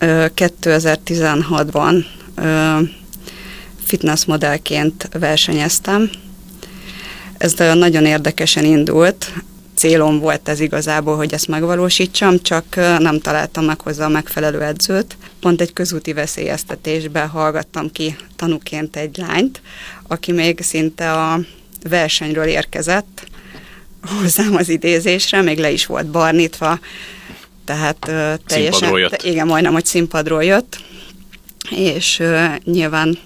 2016-ban 0.00 2.04
fitness 3.84 4.24
modellként 4.24 5.08
versenyeztem. 5.18 6.10
Ez 7.38 7.54
nagyon 7.54 8.04
érdekesen 8.04 8.64
indult. 8.64 9.32
Célom 9.74 10.18
volt 10.18 10.48
ez 10.48 10.60
igazából, 10.60 11.16
hogy 11.16 11.32
ezt 11.32 11.48
megvalósítsam, 11.48 12.42
csak 12.42 12.76
nem 12.76 13.20
találtam 13.20 13.64
meg 13.64 13.80
hozzá 13.80 14.04
a 14.04 14.08
megfelelő 14.08 14.62
edzőt. 14.62 15.16
Pont 15.40 15.60
egy 15.60 15.72
közúti 15.72 16.12
veszélyeztetésben 16.12 17.28
hallgattam 17.28 17.92
ki 17.92 18.16
tanúként 18.36 18.96
egy 18.96 19.16
lányt, 19.16 19.60
aki 20.06 20.32
még 20.32 20.60
szinte 20.60 21.12
a 21.12 21.40
versenyről 21.88 22.46
érkezett 22.46 23.26
hozzám 24.20 24.54
az 24.54 24.68
idézésre, 24.68 25.42
még 25.42 25.58
le 25.58 25.70
is 25.70 25.86
volt 25.86 26.06
barnítva, 26.06 26.78
tehát 27.68 28.06
uh, 28.08 28.34
teljesen, 28.46 28.98
jött. 28.98 29.22
igen, 29.22 29.46
majdnem, 29.46 29.72
hogy 29.72 29.84
színpadról 29.84 30.44
jött, 30.44 30.80
és 31.70 32.18
uh, 32.18 32.54
nyilván 32.64 33.18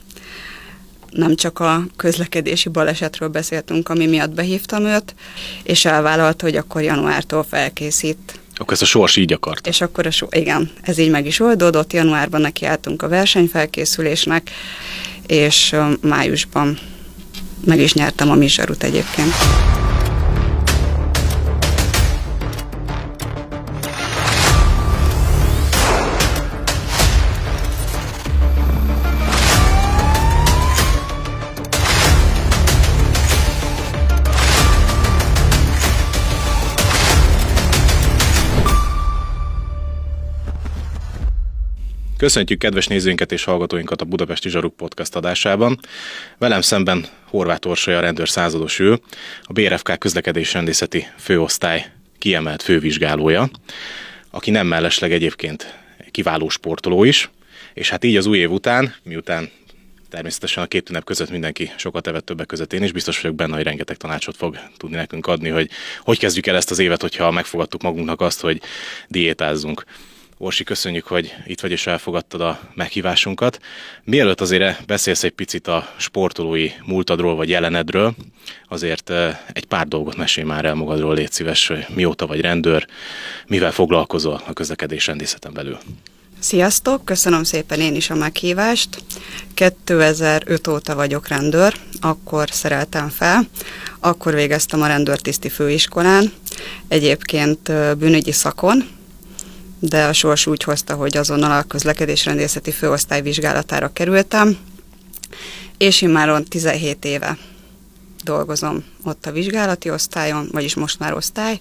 nem 1.10 1.34
csak 1.36 1.58
a 1.58 1.84
közlekedési 1.96 2.68
balesetről 2.68 3.28
beszéltünk, 3.28 3.88
ami 3.88 4.06
miatt 4.06 4.30
behívtam 4.30 4.84
őt, 4.84 5.14
és 5.62 5.84
elvállalta, 5.84 6.44
hogy 6.44 6.56
akkor 6.56 6.82
januártól 6.82 7.44
felkészít. 7.48 8.40
Akkor 8.54 8.72
ezt 8.72 8.82
a 8.82 8.86
sors 8.86 9.16
így 9.16 9.32
akart. 9.32 9.66
És 9.66 9.80
akkor 9.80 10.06
a 10.06 10.10
so, 10.10 10.26
igen, 10.30 10.70
ez 10.82 10.98
így 10.98 11.10
meg 11.10 11.26
is 11.26 11.40
oldódott, 11.40 11.92
januárban 11.92 12.40
nekiálltunk 12.40 13.02
a 13.02 13.08
versenyfelkészülésnek, 13.08 14.50
és 15.26 15.76
májusban 16.00 16.78
meg 17.64 17.80
is 17.80 17.94
nyertem 17.94 18.30
a 18.30 18.34
Misarut 18.34 18.82
egyébként. 18.82 19.32
Köszöntjük 42.22 42.58
kedves 42.58 42.86
nézőinket 42.86 43.32
és 43.32 43.44
hallgatóinkat 43.44 44.00
a 44.00 44.04
Budapesti 44.04 44.48
Zsaruk 44.48 44.76
podcast 44.76 45.16
adásában. 45.16 45.78
Velem 46.38 46.60
szemben 46.60 47.06
Horváth 47.24 47.68
Orsolya, 47.68 48.00
rendőr 48.00 48.28
százados 48.28 48.78
ő, 48.78 49.00
a 49.42 49.52
BRFK 49.52 49.98
közlekedés 49.98 50.52
rendészeti 50.52 51.06
főosztály 51.18 51.92
kiemelt 52.18 52.62
fővizsgálója, 52.62 53.50
aki 54.30 54.50
nem 54.50 54.66
mellesleg 54.66 55.12
egyébként 55.12 55.78
kiváló 56.10 56.48
sportoló 56.48 57.04
is, 57.04 57.30
és 57.74 57.90
hát 57.90 58.04
így 58.04 58.16
az 58.16 58.26
új 58.26 58.38
év 58.38 58.50
után, 58.50 58.94
miután 59.02 59.50
természetesen 60.10 60.62
a 60.62 60.66
két 60.66 60.88
ünnep 60.88 61.04
között 61.04 61.30
mindenki 61.30 61.70
sokat 61.76 62.06
evett 62.06 62.24
többek 62.24 62.46
között 62.46 62.72
én, 62.72 62.82
és 62.82 62.92
biztos 62.92 63.20
vagyok 63.20 63.36
benne, 63.36 63.54
hogy 63.54 63.64
rengeteg 63.64 63.96
tanácsot 63.96 64.36
fog 64.36 64.58
tudni 64.76 64.96
nekünk 64.96 65.26
adni, 65.26 65.48
hogy 65.48 65.70
hogy 66.00 66.18
kezdjük 66.18 66.46
el 66.46 66.56
ezt 66.56 66.70
az 66.70 66.78
évet, 66.78 67.00
hogyha 67.00 67.30
megfogadtuk 67.30 67.82
magunknak 67.82 68.20
azt, 68.20 68.40
hogy 68.40 68.60
diétázzunk. 69.08 69.84
Orsi, 70.44 70.64
köszönjük, 70.64 71.06
hogy 71.06 71.34
itt 71.46 71.60
vagy 71.60 71.70
és 71.70 71.86
elfogadtad 71.86 72.40
a 72.40 72.60
meghívásunkat. 72.74 73.58
Mielőtt 74.04 74.40
azért 74.40 74.86
beszélsz 74.86 75.24
egy 75.24 75.30
picit 75.30 75.66
a 75.66 75.88
sportolói 75.96 76.70
múltadról 76.86 77.34
vagy 77.34 77.48
jelenedről, 77.48 78.14
azért 78.68 79.12
egy 79.52 79.64
pár 79.64 79.86
dolgot 79.86 80.16
mesélj 80.16 80.46
már 80.46 80.64
el 80.64 80.74
magadról, 80.74 81.14
légy 81.14 81.32
szíves, 81.32 81.66
hogy 81.66 81.86
mióta 81.94 82.26
vagy 82.26 82.40
rendőr, 82.40 82.86
mivel 83.46 83.72
foglalkozol 83.72 84.42
a 84.46 84.52
közlekedés 84.52 85.06
rendészeten 85.06 85.52
belül. 85.52 85.78
Sziasztok, 86.38 87.04
köszönöm 87.04 87.42
szépen 87.42 87.80
én 87.80 87.94
is 87.94 88.10
a 88.10 88.14
meghívást. 88.14 89.02
2005 89.54 90.66
óta 90.68 90.94
vagyok 90.94 91.28
rendőr, 91.28 91.74
akkor 92.00 92.48
szereltem 92.50 93.08
fel, 93.08 93.48
akkor 94.00 94.34
végeztem 94.34 94.82
a 94.82 94.86
rendőrtiszti 94.86 95.48
főiskolán, 95.48 96.32
egyébként 96.88 97.72
bűnügyi 97.98 98.32
szakon, 98.32 99.00
de 99.84 100.04
a 100.04 100.12
sors 100.12 100.46
úgy 100.46 100.62
hozta, 100.62 100.94
hogy 100.94 101.16
azonnal 101.16 101.58
a 101.58 101.62
közlekedésrendészeti 101.62 102.70
főosztály 102.70 103.22
vizsgálatára 103.22 103.92
kerültem, 103.92 104.58
és 105.78 106.02
én 106.02 106.08
már 106.08 106.42
17 106.48 107.04
éve 107.04 107.38
dolgozom 108.24 108.84
ott 109.04 109.26
a 109.26 109.32
vizsgálati 109.32 109.90
osztályon, 109.90 110.48
vagyis 110.52 110.74
most 110.74 110.98
már 110.98 111.14
osztály. 111.14 111.60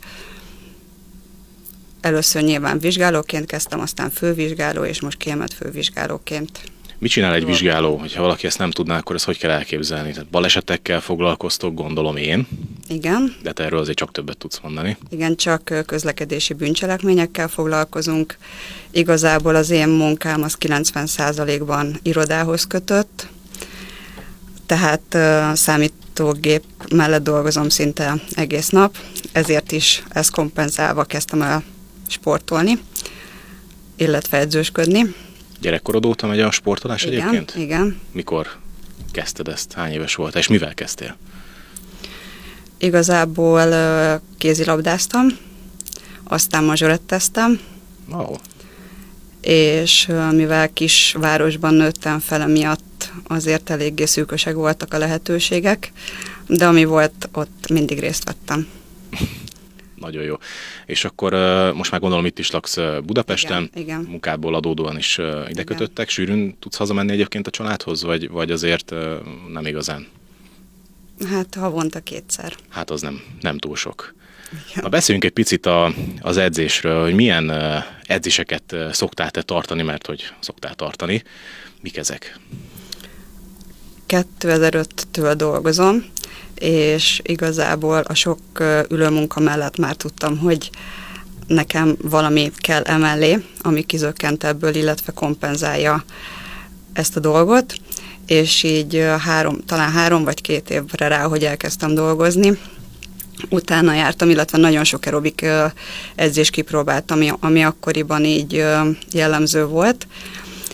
Először 2.02 2.42
nyilván 2.42 2.80
vizsgálóként 2.80 3.46
kezdtem, 3.46 3.80
aztán 3.80 4.10
fővizsgáló, 4.10 4.84
és 4.84 5.02
most 5.02 5.18
kiemelt 5.18 5.54
fővizsgálóként 5.54 6.60
Mit 7.02 7.12
csinál 7.12 7.34
egy 7.34 7.46
vizsgáló? 7.46 7.96
Hogyha 7.98 8.22
valaki 8.22 8.48
ezt 8.48 8.58
nem 8.58 8.72
tudná, 8.72 8.98
akkor 8.98 9.16
ezt 9.16 9.26
hogy 9.26 9.38
kell 9.38 9.52
elképzelni? 9.52 10.12
Tehát 10.12 10.28
balesetekkel 10.28 11.02
foglalkoztok, 11.02 11.74
gondolom 11.74 12.16
én. 12.16 12.48
Igen. 12.88 13.36
De 13.44 13.52
te 13.52 13.64
erről 13.64 13.80
azért 13.80 13.98
csak 13.98 14.12
többet 14.12 14.38
tudsz 14.38 14.60
mondani. 14.64 14.98
Igen, 15.10 15.36
csak 15.36 15.84
közlekedési 15.86 16.54
bűncselekményekkel 16.54 17.48
foglalkozunk. 17.48 18.38
Igazából 18.92 19.56
az 19.56 19.70
én 19.70 19.88
munkám 19.88 20.44
az 20.44 20.58
90%-ban 20.60 22.00
irodához 22.04 22.68
kötött, 22.68 23.28
tehát 24.66 25.18
számítógép 25.58 26.64
mellett 26.96 27.24
dolgozom 27.24 27.70
szinte 27.70 28.14
egész 28.36 28.70
nap, 28.70 28.98
ezért 29.32 29.72
is 29.72 30.04
ezt 30.10 30.32
kompenzálva 30.32 31.04
kezdtem 31.04 31.42
el 31.42 31.64
sportolni, 32.08 32.80
illetve 33.96 34.38
edzősködni. 34.38 35.16
Gyerekkorod 35.62 36.06
óta 36.06 36.28
megy 36.28 36.40
a 36.40 36.52
sportolás 36.52 37.04
igen, 37.04 37.20
egyébként? 37.20 37.54
Igen. 37.56 38.00
Mikor 38.12 38.48
kezdted 39.12 39.48
ezt? 39.48 39.74
Hány 39.74 39.92
éves 39.92 40.16
volt? 40.16 40.36
És 40.36 40.48
mivel 40.48 40.74
kezdtél? 40.74 41.18
Igazából 42.78 43.70
kézilabdáztam, 44.38 45.28
aztán 46.24 46.64
mazsoretteztem. 46.64 47.60
Oh. 48.12 48.36
És 49.42 50.08
mivel 50.32 50.74
kis 50.74 51.16
városban 51.20 51.74
nőttem 51.74 52.20
fel, 52.20 52.48
miatt 52.48 53.12
azért 53.28 53.70
eléggé 53.70 54.06
szűkösek 54.06 54.54
voltak 54.54 54.94
a 54.94 54.98
lehetőségek, 54.98 55.92
de 56.48 56.68
ami 56.68 56.84
volt, 56.84 57.30
ott 57.32 57.70
mindig 57.70 58.00
részt 58.00 58.24
vettem. 58.24 58.68
Nagyon 60.02 60.24
jó. 60.24 60.36
És 60.86 61.06
akkor 61.06 61.34
most 61.76 61.92
már 61.92 62.00
gondolom 62.00 62.26
itt 62.26 62.40
is 62.40 62.52
laksz 62.52 62.78
Budapesten, 63.06 63.70
igen, 63.74 63.84
igen. 63.84 64.06
munkából 64.10 64.56
adódóan 64.56 64.98
is 64.98 65.20
ide 65.50 65.64
kötöttek. 65.64 66.10
Sűrűn 66.10 66.56
tudsz 66.60 66.78
hazamenni 66.78 67.12
egyébként 67.12 67.48
a 67.48 67.52
családhoz, 67.52 68.04
vagy, 68.04 68.30
vagy 68.30 68.52
azért 68.52 68.94
nem 69.52 69.66
igazán? 69.66 70.08
Hát 71.30 71.56
havonta 71.56 72.00
kétszer. 72.00 72.56
Hát 72.70 72.90
az 72.90 73.02
nem, 73.02 73.22
nem 73.42 73.58
túl 73.58 73.76
sok. 73.76 74.14
Igen. 74.70 74.84
Na 74.84 74.90
beszéljünk 74.90 75.26
egy 75.26 75.34
picit 75.34 75.66
a, 75.66 75.94
az 76.22 76.38
edzésről, 76.38 77.04
hogy 77.04 77.14
milyen 77.14 77.52
edzéseket 78.04 78.76
szoktál 78.92 79.32
te 79.32 79.42
tartani, 79.42 79.82
mert 79.82 80.08
hogy 80.08 80.34
szoktál 80.40 80.76
tartani. 80.76 81.24
Mik 81.82 81.98
ezek? 81.98 82.40
2005-től 84.08 85.34
dolgozom, 85.38 86.06
és 86.62 87.22
igazából 87.24 87.98
a 87.98 88.14
sok 88.14 88.40
ülőmunka 88.90 89.40
mellett 89.40 89.78
már 89.78 89.96
tudtam, 89.96 90.38
hogy 90.38 90.70
nekem 91.48 91.96
valami 92.02 92.52
kell 92.58 92.82
emellé, 92.82 93.44
ami 93.62 93.82
kizökkent 93.82 94.44
ebből, 94.44 94.76
illetve 94.76 95.12
kompenzálja 95.12 96.04
ezt 96.94 97.16
a 97.16 97.20
dolgot, 97.20 97.74
és 98.26 98.64
így 98.64 99.06
három, 99.20 99.66
talán 99.66 99.92
három 99.92 100.24
vagy 100.24 100.42
két 100.42 100.70
évre 100.70 101.08
rá, 101.08 101.24
hogy 101.24 101.44
elkezdtem 101.44 101.94
dolgozni, 101.94 102.58
utána 103.50 103.94
jártam, 103.94 104.30
illetve 104.30 104.58
nagyon 104.58 104.84
sok 104.84 105.06
aerobik 105.06 105.46
edzés 106.16 106.50
kipróbáltam, 106.50 107.18
ami, 107.18 107.32
ami 107.40 107.64
akkoriban 107.64 108.26
így 108.26 108.66
jellemző 109.12 109.66
volt, 109.66 110.08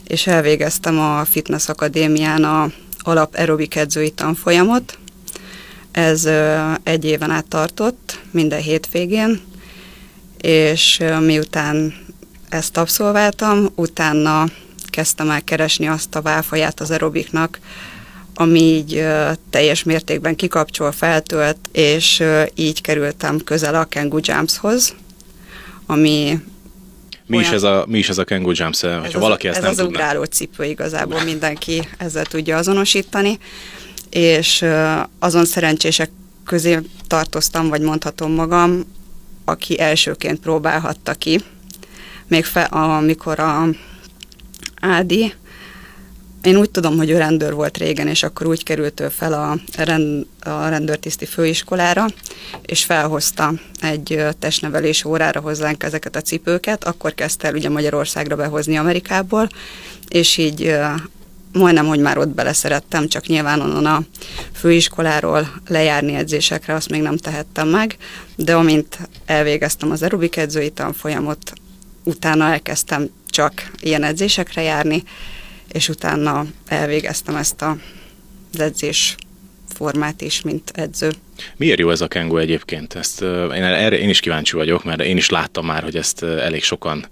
és 0.07 0.27
elvégeztem 0.27 0.99
a 0.99 1.25
Fitness 1.25 1.69
Akadémián 1.69 2.43
a 2.43 2.69
alap 2.99 3.35
aerobik 3.35 3.75
edzői 3.75 4.09
tanfolyamot, 4.09 4.97
ez 5.97 6.29
egy 6.83 7.05
éven 7.05 7.31
át 7.31 7.45
tartott, 7.45 8.19
minden 8.31 8.61
hétvégén, 8.61 9.41
és 10.37 11.03
miután 11.19 11.93
ezt 12.49 12.77
abszolváltam, 12.77 13.69
utána 13.75 14.45
kezdtem 14.89 15.29
el 15.29 15.43
keresni 15.43 15.87
azt 15.87 16.15
a 16.15 16.21
válfaját 16.21 16.79
az 16.79 16.91
aerobiknak, 16.91 17.59
ami 18.35 18.59
így 18.59 19.05
teljes 19.49 19.83
mértékben 19.83 20.35
kikapcsol, 20.35 20.91
feltölt, 20.91 21.57
és 21.71 22.23
így 22.55 22.81
kerültem 22.81 23.39
közel 23.39 23.75
a 23.75 23.87
Kangoo 23.89 24.19
Jumpshoz, 24.21 24.95
ami 25.85 26.39
mi, 27.25 27.37
olyan, 27.37 27.47
is 27.47 27.55
ez 27.55 27.63
a, 27.63 27.85
mi 27.87 27.97
is 27.97 28.09
ez 28.09 28.17
a 28.17 28.25
Kangoo 28.25 28.51
Jumps, 28.55 28.81
hogyha 28.81 29.05
ez 29.05 29.13
valaki 29.13 29.47
az, 29.47 29.55
ezt 29.55 29.65
ez 29.65 29.75
nem 29.75 29.85
az 29.85 29.91
ugráló 29.91 30.23
cipő 30.23 30.63
igazából 30.63 31.23
mindenki 31.23 31.87
ezzel 31.97 32.25
tudja 32.25 32.57
azonosítani 32.57 33.39
és 34.09 34.65
azon 35.19 35.45
szerencsések 35.45 36.09
közé 36.45 36.79
tartoztam, 37.07 37.69
vagy 37.69 37.81
mondhatom 37.81 38.31
magam, 38.31 38.83
aki 39.45 39.79
elsőként 39.79 40.39
próbálhatta 40.39 41.13
ki. 41.13 41.41
Még 42.27 42.45
fe, 42.45 42.61
amikor 42.63 43.39
a 43.39 43.67
Ádi, 44.81 45.33
én 46.41 46.55
úgy 46.55 46.69
tudom, 46.69 46.97
hogy 46.97 47.09
ő 47.09 47.17
rendőr 47.17 47.53
volt 47.53 47.77
régen, 47.77 48.07
és 48.07 48.23
akkor 48.23 48.47
úgy 48.47 48.63
került 48.63 48.99
ő 48.99 49.09
fel 49.09 49.33
a, 49.33 49.57
rend, 49.83 50.25
a 50.39 50.67
rendőrtiszti 50.67 51.25
főiskolára, 51.25 52.05
és 52.61 52.83
felhozta 52.83 53.53
egy 53.81 54.25
testnevelés 54.39 55.05
órára 55.05 55.39
hozzánk 55.39 55.83
ezeket 55.83 56.15
a 56.15 56.21
cipőket, 56.21 56.83
akkor 56.83 57.13
kezdte 57.13 57.47
el 57.47 57.53
ugye 57.53 57.69
Magyarországra 57.69 58.35
behozni 58.35 58.77
Amerikából, 58.77 59.49
és 60.07 60.37
így 60.37 60.75
majdnem, 61.53 61.85
hogy 61.85 61.99
már 61.99 62.17
ott 62.17 62.29
beleszerettem, 62.29 63.07
csak 63.07 63.25
nyilván 63.25 63.61
onnan 63.61 63.85
a 63.85 64.03
főiskoláról 64.53 65.47
lejárni 65.67 66.13
edzésekre 66.13 66.73
azt 66.73 66.89
még 66.89 67.01
nem 67.01 67.17
tehettem 67.17 67.67
meg, 67.67 67.97
de 68.35 68.55
amint 68.55 68.99
elvégeztem 69.25 69.91
az 69.91 70.01
aerobik 70.01 70.35
edzői 70.35 70.69
tanfolyamot, 70.69 71.53
utána 72.03 72.51
elkezdtem 72.51 73.09
csak 73.29 73.71
ilyen 73.79 74.03
edzésekre 74.03 74.61
járni, 74.61 75.03
és 75.71 75.89
utána 75.89 76.45
elvégeztem 76.67 77.35
ezt 77.35 77.61
a, 77.61 77.77
edzés 78.57 79.15
formát 79.73 80.21
is, 80.21 80.41
mint 80.41 80.71
edző. 80.75 81.11
Miért 81.57 81.79
jó 81.79 81.89
ez 81.89 82.01
a 82.01 82.07
kengó 82.07 82.37
egyébként? 82.37 82.93
Ezt, 82.93 83.21
én, 83.21 83.63
erre 83.63 83.97
én 83.97 84.09
is 84.09 84.19
kíváncsi 84.19 84.55
vagyok, 84.55 84.83
mert 84.83 85.01
én 85.01 85.17
is 85.17 85.29
láttam 85.29 85.65
már, 85.65 85.83
hogy 85.83 85.95
ezt 85.95 86.23
elég 86.23 86.63
sokan 86.63 87.05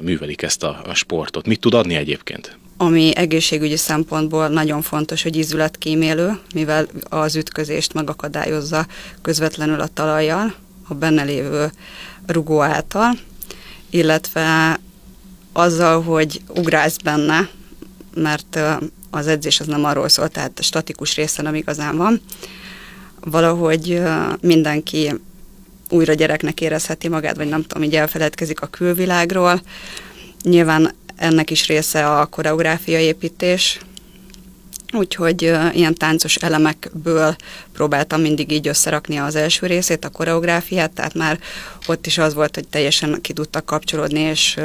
művelik 0.00 0.42
ezt 0.42 0.62
a, 0.62 0.82
a 0.86 0.94
sportot. 0.94 1.46
Mit 1.46 1.60
tud 1.60 1.74
adni 1.74 1.94
egyébként? 1.94 2.58
Ami 2.80 3.16
egészségügyi 3.16 3.76
szempontból 3.76 4.48
nagyon 4.48 4.82
fontos, 4.82 5.22
hogy 5.22 5.36
ízületkímélő, 5.36 6.38
mivel 6.54 6.86
az 7.08 7.36
ütközést 7.36 7.92
megakadályozza 7.92 8.86
közvetlenül 9.22 9.80
a 9.80 9.86
talajjal, 9.86 10.54
a 10.88 10.94
benne 10.94 11.22
lévő 11.22 11.72
rugó 12.26 12.62
által, 12.62 13.18
illetve 13.90 14.78
azzal, 15.52 16.02
hogy 16.02 16.40
ugrálsz 16.48 16.96
benne, 16.96 17.48
mert 18.14 18.60
az 19.10 19.26
edzés 19.26 19.60
az 19.60 19.66
nem 19.66 19.84
arról 19.84 20.08
szól, 20.08 20.28
tehát 20.28 20.58
a 20.58 20.62
statikus 20.62 21.16
része 21.16 21.42
nem 21.42 21.54
igazán 21.54 21.96
van. 21.96 22.20
Valahogy 23.20 24.02
mindenki 24.40 25.14
újra 25.90 26.14
gyereknek 26.14 26.60
érezheti 26.60 27.08
magát, 27.08 27.36
vagy 27.36 27.48
nem 27.48 27.62
tudom, 27.62 27.82
így 27.82 27.96
elfeledkezik 27.96 28.60
a 28.60 28.66
külvilágról. 28.66 29.62
Nyilván 30.42 30.94
ennek 31.18 31.50
is 31.50 31.66
része 31.66 32.06
a 32.06 32.26
koreográfia 32.26 32.98
építés, 32.98 33.78
úgyhogy 34.92 35.42
ilyen 35.72 35.94
táncos 35.94 36.36
elemekből 36.36 37.36
próbáltam 37.72 38.20
mindig 38.20 38.52
így 38.52 38.68
összerakni 38.68 39.16
az 39.16 39.34
első 39.34 39.66
részét, 39.66 40.04
a 40.04 40.08
koreográfiát, 40.08 40.90
tehát 40.90 41.14
már 41.14 41.38
ott 41.86 42.06
is 42.06 42.18
az 42.18 42.34
volt, 42.34 42.54
hogy 42.54 42.68
teljesen 42.68 43.20
ki 43.20 43.32
tudtak 43.32 43.64
kapcsolódni, 43.64 44.20
és 44.20 44.58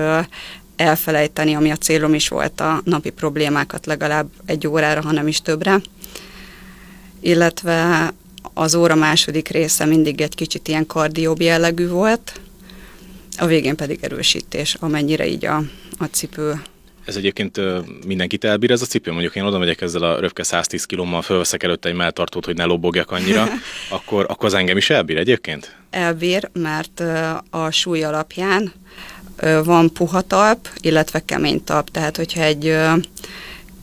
elfelejteni, 0.75 1.53
ami 1.55 1.71
a 1.71 1.75
célom 1.75 2.13
is 2.13 2.27
volt, 2.27 2.61
a 2.61 2.81
napi 2.83 3.09
problémákat 3.09 3.85
legalább 3.85 4.29
egy 4.45 4.67
órára, 4.67 5.01
hanem 5.01 5.27
is 5.27 5.41
többre. 5.41 5.81
Illetve 7.19 8.11
az 8.53 8.75
óra 8.75 8.95
második 8.95 9.47
része 9.47 9.85
mindig 9.85 10.21
egy 10.21 10.35
kicsit 10.35 10.67
ilyen 10.67 10.85
kardióbb 10.85 11.41
jellegű 11.41 11.87
volt, 11.87 12.39
a 13.37 13.45
végén 13.45 13.75
pedig 13.75 13.99
erősítés, 14.01 14.75
amennyire 14.79 15.27
így 15.27 15.45
a, 15.45 15.63
a 15.97 16.05
cipő 16.05 16.61
ez 17.05 17.15
egyébként 17.15 17.59
mindenkit 18.05 18.43
elbír 18.43 18.71
ez 18.71 18.81
a 18.81 18.85
cipő? 18.85 19.11
Mondjuk 19.11 19.35
én 19.35 19.43
oda 19.43 19.57
megyek 19.57 19.81
ezzel 19.81 20.03
a 20.03 20.19
röpke 20.19 20.43
110 20.43 20.85
kilommal, 20.85 21.21
fölveszek 21.21 21.63
előtte 21.63 21.89
egy 21.89 21.95
melltartót, 21.95 22.45
hogy 22.45 22.55
ne 22.55 22.63
lobogjak 22.63 23.11
annyira, 23.11 23.47
akkor, 23.89 24.25
akkor 24.29 24.45
az 24.45 24.53
engem 24.53 24.77
is 24.77 24.89
elbír 24.89 25.17
egyébként? 25.17 25.75
Elbír, 25.89 26.49
mert 26.53 27.03
a 27.49 27.71
súly 27.71 28.03
alapján 28.03 28.73
van 29.63 29.93
puha 29.93 30.21
talp, 30.21 30.67
illetve 30.81 31.25
kemény 31.25 31.63
talp. 31.63 31.89
Tehát, 31.89 32.17
hogyha 32.17 32.41
egy 32.41 32.77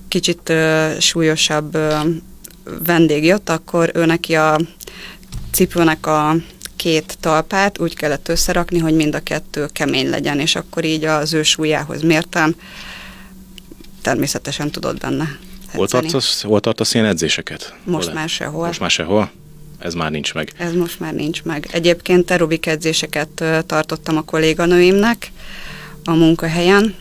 kicsit 0.08 0.52
súlyosabb 0.98 1.78
vendég 2.84 3.24
jött, 3.24 3.48
akkor 3.48 3.90
ő 3.94 4.04
neki 4.04 4.34
a 4.34 4.60
cipőnek 5.52 6.06
a 6.06 6.36
két 6.80 7.16
talpát 7.20 7.78
úgy 7.78 7.94
kellett 7.94 8.28
összerakni, 8.28 8.78
hogy 8.78 8.94
mind 8.94 9.14
a 9.14 9.20
kettő 9.20 9.66
kemény 9.72 10.08
legyen, 10.08 10.40
és 10.40 10.56
akkor 10.56 10.84
így 10.84 11.04
az 11.04 11.32
ő 11.32 11.42
súlyához 11.42 12.02
mértem, 12.02 12.54
természetesen 14.02 14.70
tudod 14.70 14.98
benne 14.98 15.38
Hol 15.72 15.88
tartasz, 15.88 16.42
hol 16.42 16.60
tartasz 16.60 16.94
ilyen 16.94 17.06
edzéseket? 17.06 17.74
Most 17.84 18.06
hol 18.06 18.14
már 18.14 18.28
sehol. 18.28 18.66
Most 18.66 18.80
már 18.80 18.90
sehol? 18.90 19.30
Ez 19.78 19.94
már 19.94 20.10
nincs 20.10 20.34
meg. 20.34 20.52
Ez 20.56 20.72
most 20.72 21.00
már 21.00 21.14
nincs 21.14 21.42
meg. 21.42 21.68
Egyébként 21.72 22.30
aerobik 22.30 22.66
edzéseket 22.66 23.44
tartottam 23.66 24.16
a 24.16 24.22
kolléganőimnek 24.22 25.32
a 26.04 26.12
munkahelyen, 26.12 26.94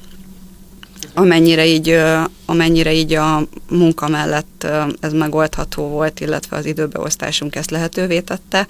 amennyire 1.13 1.65
így, 1.65 1.99
amennyire 2.45 2.93
így 2.93 3.13
a 3.13 3.47
munka 3.69 4.07
mellett 4.07 4.67
ez 4.99 5.13
megoldható 5.13 5.87
volt, 5.87 6.19
illetve 6.19 6.57
az 6.57 6.65
időbeosztásunk 6.65 7.55
ezt 7.55 7.71
lehetővé 7.71 8.19
tette. 8.19 8.67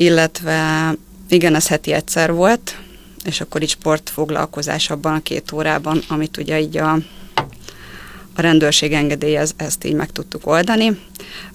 Illetve 0.00 0.94
igen, 1.28 1.54
ez 1.54 1.68
heti 1.68 1.92
egyszer 1.92 2.32
volt, 2.32 2.78
és 3.24 3.40
akkor 3.40 3.62
így 3.62 3.68
sportfoglalkozás 3.68 4.90
abban 4.90 5.14
a 5.14 5.22
két 5.22 5.52
órában, 5.52 6.02
amit 6.08 6.36
ugye 6.36 6.60
így 6.60 6.76
a, 6.76 6.92
a 8.34 8.40
rendőrség 8.40 8.92
engedélyez, 8.92 9.52
ezt 9.56 9.84
így 9.84 9.94
meg 9.94 10.10
tudtuk 10.10 10.46
oldani. 10.46 11.00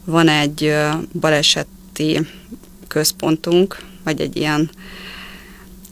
Van 0.04 0.28
egy 0.28 0.76
baleseti 1.20 2.20
központunk, 2.88 3.82
vagy 4.04 4.22
egy 4.22 4.36
ilyen 4.36 4.70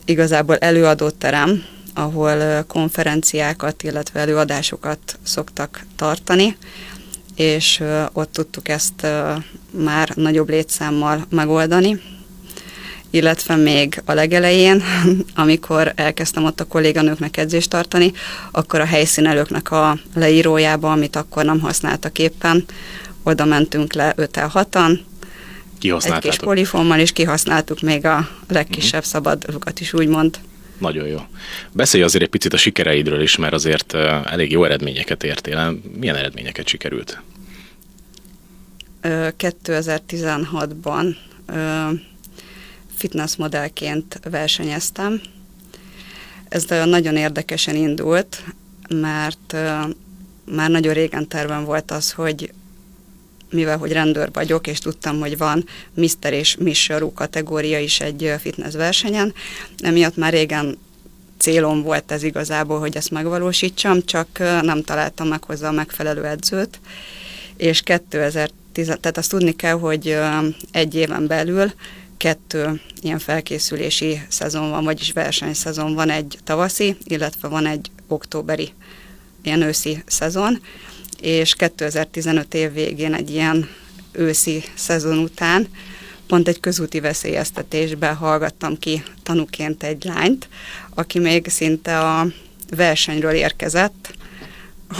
igazából 0.05 0.57
előadóterem, 0.57 1.63
ahol 1.93 2.63
konferenciákat, 2.63 3.83
illetve 3.83 4.19
előadásokat 4.19 5.19
szoktak 5.23 5.85
tartani, 5.95 6.57
és 7.35 7.83
ott 8.11 8.31
tudtuk 8.31 8.69
ezt 8.69 9.07
már 9.71 10.09
nagyobb 10.15 10.49
létszámmal 10.49 11.25
megoldani, 11.29 12.01
illetve 13.13 13.55
még 13.55 14.01
a 14.05 14.13
legelején, 14.13 14.83
amikor 15.35 15.91
elkezdtem 15.95 16.43
ott 16.43 16.59
a 16.59 16.65
kolléganőknek 16.65 17.37
edzést 17.37 17.69
tartani, 17.69 18.11
akkor 18.51 18.79
a 18.79 18.85
helyszínelőknek 18.85 19.71
a 19.71 19.97
leírójába, 20.15 20.91
amit 20.91 21.15
akkor 21.15 21.45
nem 21.45 21.59
használtak 21.59 22.19
éppen, 22.19 22.65
oda 23.23 23.45
mentünk 23.45 23.93
le 23.93 24.13
5 24.15 24.37
6 24.37 24.77
egy 25.81 26.19
kis 26.19 26.35
polifommal, 26.35 26.99
és 26.99 27.11
kihasználtuk 27.11 27.81
még 27.81 28.05
a 28.05 28.29
legkisebb 28.47 28.99
uh-huh. 28.99 29.11
szabad 29.11 29.45
lukat 29.51 29.79
is, 29.79 29.93
úgymond. 29.93 30.39
Nagyon 30.77 31.07
jó. 31.07 31.17
Beszélj 31.71 32.03
azért 32.03 32.23
egy 32.23 32.29
picit 32.29 32.53
a 32.53 32.57
sikereidről 32.57 33.21
is, 33.21 33.35
mert 33.35 33.53
azért 33.53 33.93
elég 34.25 34.51
jó 34.51 34.63
eredményeket 34.63 35.23
értél 35.23 35.57
el. 35.57 35.79
Milyen 35.99 36.15
eredményeket 36.15 36.67
sikerült? 36.67 37.21
2016-ban 39.03 41.15
fitnessmodellként 42.95 44.19
versenyeztem. 44.29 45.21
Ez 46.49 46.65
nagyon 46.85 47.15
érdekesen 47.15 47.75
indult, 47.75 48.43
mert 48.89 49.55
már 50.45 50.69
nagyon 50.69 50.93
régen 50.93 51.27
tervem 51.27 51.65
volt 51.65 51.91
az, 51.91 52.11
hogy 52.11 52.53
mivel 53.49 53.77
hogy 53.77 53.91
rendőr 53.91 54.29
vagyok, 54.33 54.67
és 54.67 54.79
tudtam, 54.79 55.19
hogy 55.19 55.37
van 55.37 55.65
Mr. 55.93 56.33
és 56.33 56.55
Miss 56.55 56.91
kategória 57.13 57.79
is 57.79 57.99
egy 57.99 58.33
fitness 58.39 58.73
versenyen, 58.73 59.33
emiatt 59.77 60.15
már 60.15 60.33
régen 60.33 60.77
célom 61.37 61.81
volt 61.81 62.11
ez 62.11 62.23
igazából, 62.23 62.79
hogy 62.79 62.95
ezt 62.95 63.11
megvalósítsam, 63.11 64.05
csak 64.05 64.27
nem 64.61 64.83
találtam 64.83 65.27
meg 65.27 65.43
hozzá 65.43 65.67
a 65.67 65.71
megfelelő 65.71 66.25
edzőt, 66.25 66.79
és 67.57 67.81
2010, 67.81 68.85
tehát 68.85 69.17
azt 69.17 69.29
tudni 69.29 69.55
kell, 69.55 69.79
hogy 69.79 70.17
egy 70.71 70.95
éven 70.95 71.27
belül 71.27 71.71
kettő 72.23 72.81
ilyen 73.01 73.19
felkészülési 73.19 74.21
szezon 74.27 74.69
van, 74.69 74.83
vagyis 74.83 75.11
versenyszezon 75.11 75.93
van, 75.93 76.09
egy 76.09 76.37
tavaszi, 76.43 76.97
illetve 77.03 77.47
van 77.47 77.65
egy 77.65 77.91
októberi, 78.07 78.73
ilyen 79.41 79.61
őszi 79.61 80.03
szezon, 80.05 80.61
és 81.19 81.53
2015 81.53 82.53
év 82.53 82.73
végén 82.73 83.13
egy 83.13 83.29
ilyen 83.29 83.69
őszi 84.11 84.63
szezon 84.73 85.17
után 85.17 85.67
pont 86.27 86.47
egy 86.47 86.59
közúti 86.59 86.99
veszélyeztetésbe 86.99 88.07
hallgattam 88.07 88.79
ki 88.79 89.03
tanuként 89.23 89.83
egy 89.83 90.03
lányt, 90.03 90.47
aki 90.93 91.19
még 91.19 91.47
szinte 91.47 91.99
a 91.99 92.27
versenyről 92.75 93.33
érkezett 93.33 94.13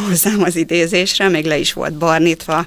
hozzám 0.07 0.41
az 0.41 0.55
idézésre, 0.55 1.29
még 1.29 1.45
le 1.45 1.57
is 1.57 1.73
volt 1.73 1.93
barnítva, 1.93 2.65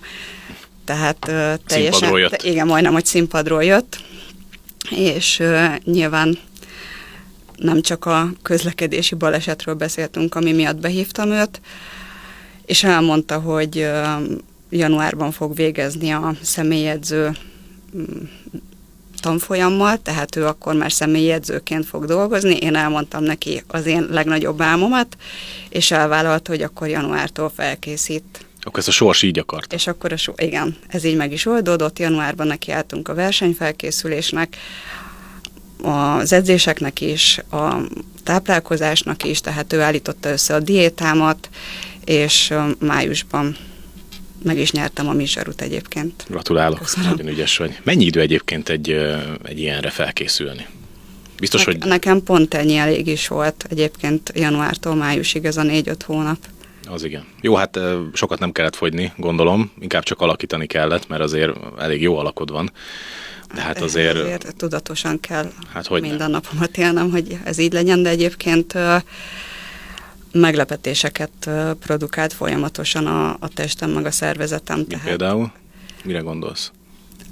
tehát 0.85 1.29
uh, 1.29 1.55
teljesen, 1.67 2.19
jött. 2.19 2.43
igen, 2.43 2.67
majdnem, 2.67 2.93
hogy 2.93 3.07
színpadról 3.07 3.65
jött, 3.65 4.05
és 4.90 5.43
nyilván 5.85 6.38
nem 7.57 7.83
csak 7.83 8.05
a 8.05 8.33
közlekedési 8.43 9.14
balesetről 9.14 9.75
beszéltünk, 9.75 10.35
ami 10.35 10.52
miatt 10.52 10.81
behívtam 10.81 11.31
őt, 11.31 11.61
és 12.66 12.85
elmondta, 12.85 13.38
hogy 13.38 13.88
januárban 14.71 15.33
fog 15.33 15.55
végezni 15.55 16.11
a 16.11 16.35
személyedző 16.43 17.37
mm, 17.97 18.02
tanfolyammal, 19.21 20.02
tehát 20.02 20.37
ő 20.37 20.47
akkor 20.47 20.75
már 20.75 20.93
személyi 20.93 21.31
edzőként 21.31 21.87
fog 21.87 22.05
dolgozni. 22.05 22.57
Én 22.57 22.75
elmondtam 22.75 23.23
neki 23.23 23.62
az 23.66 23.87
én 23.87 24.07
legnagyobb 24.11 24.61
álmomat, 24.61 25.16
és 25.69 25.90
elvállalta, 25.90 26.50
hogy 26.50 26.62
akkor 26.62 26.88
januártól 26.88 27.52
felkészít. 27.57 28.46
Akkor 28.67 28.79
ezt 28.79 28.89
a 28.89 28.93
sors 28.93 29.23
így 29.23 29.39
akart. 29.39 29.73
És 29.73 29.87
akkor 29.87 30.13
a 30.13 30.17
so, 30.17 30.33
igen, 30.37 30.77
ez 30.89 31.05
így 31.05 31.17
meg 31.17 31.33
is 31.33 31.47
oldódott. 31.47 31.99
Januárban 31.99 32.47
nekiálltunk 32.47 33.09
a 33.09 33.15
versenyfelkészülésnek, 33.15 34.57
az 35.83 36.33
edzéseknek 36.33 37.01
is, 37.01 37.39
a 37.51 37.75
táplálkozásnak 38.23 39.25
is, 39.25 39.41
tehát 39.41 39.73
ő 39.73 39.81
állította 39.81 40.29
össze 40.29 40.55
a 40.55 40.61
diétámat, 40.61 41.49
és 42.05 42.55
májusban 42.79 43.57
meg 44.43 44.59
is 44.59 44.71
nyertem 44.71 45.09
a 45.09 45.13
Mizsarut 45.13 45.61
egyébként. 45.61 46.25
Gratulálok, 46.29 46.79
Köszönöm. 46.79 47.11
nagyon 47.11 47.29
ügyes 47.29 47.57
vagy. 47.57 47.79
Mennyi 47.83 48.05
idő 48.05 48.21
egyébként 48.21 48.69
egy, 48.69 48.91
egy 49.43 49.59
ilyenre 49.59 49.91
felkészülni? 49.91 50.67
Biztos, 51.39 51.65
ne, 51.65 51.73
hogy... 51.73 51.85
Nekem 51.85 52.23
pont 52.23 52.55
ennyi 52.55 52.77
elég 52.77 53.07
is 53.07 53.29
volt 53.29 53.67
egyébként 53.71 54.33
januártól 54.35 54.95
májusig 54.95 55.45
ez 55.45 55.57
a 55.57 55.63
négy-öt 55.63 56.03
hónap. 56.03 56.39
Az 56.87 57.05
igen. 57.05 57.25
Jó, 57.40 57.55
hát 57.55 57.78
sokat 58.12 58.38
nem 58.38 58.52
kellett 58.52 58.76
fogyni, 58.76 59.12
gondolom, 59.16 59.71
inkább 59.81 60.02
csak 60.02 60.21
alakítani 60.21 60.66
kellett, 60.66 61.09
mert 61.09 61.23
azért 61.23 61.52
elég 61.78 62.02
jó 62.02 62.19
alakod 62.19 62.50
van. 62.50 62.73
De 63.55 63.61
hát 63.61 63.81
azért... 63.81 64.16
azért 64.16 64.55
tudatosan 64.57 65.21
kell 65.21 65.52
hát 65.73 65.87
hogy 65.87 66.00
minden 66.00 66.31
napomat 66.31 66.76
élnem, 66.76 67.11
hogy 67.11 67.38
ez 67.45 67.59
így 67.59 67.73
legyen, 67.73 68.02
de 68.02 68.09
egyébként 68.09 68.75
meglepetéseket 70.33 71.50
produkált 71.81 72.33
folyamatosan 72.33 73.07
a, 73.07 73.37
a 73.40 73.49
testem, 73.55 73.90
meg 73.90 74.07
a 74.07 74.11
szervezetem. 74.11 74.78
Mi 74.78 74.85
tehát 74.85 75.07
például? 75.07 75.52
Mire 76.05 76.19
gondolsz? 76.19 76.71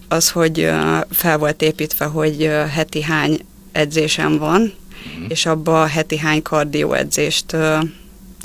Az, 0.08 0.30
hogy 0.30 0.70
fel 1.10 1.38
volt 1.38 1.62
építve, 1.62 2.04
hogy 2.04 2.50
heti 2.70 3.02
hány 3.02 3.40
edzésem 3.72 4.38
van, 4.38 4.60
uh-huh. 4.60 5.24
és 5.28 5.46
abba 5.46 5.82
a 5.82 5.86
heti 5.86 6.18
hány 6.18 6.42
edzést 6.90 7.56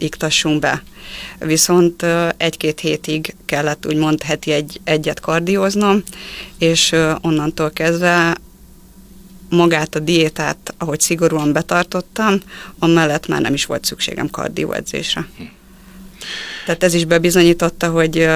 iktassunk 0.02 0.60
be. 0.60 0.84
Viszont 1.40 2.06
egy-két 2.38 2.80
hétig 2.80 3.36
kellett 3.46 3.86
úgymond 3.86 4.24
heti 4.24 4.52
egy, 4.52 4.80
egyet 4.84 5.20
kardióznom, 5.20 6.04
és 6.58 6.96
onnantól 7.22 7.72
kezdve 7.72 8.38
magát 9.50 9.96
a 9.96 10.00
diétát, 10.00 10.74
ahogy 10.78 11.00
szigorúan 11.00 11.54
betartottam, 11.54 12.40
amellett 12.80 13.28
már 13.28 13.42
nem 13.42 13.54
is 13.54 13.66
volt 13.66 13.86
szükségem 13.86 14.30
kardióedzésre. 14.30 15.28
Hm. 15.38 15.44
Tehát 16.66 16.84
ez 16.84 16.94
is 16.94 17.06
bebizonyította, 17.06 17.90
hogy 17.90 18.30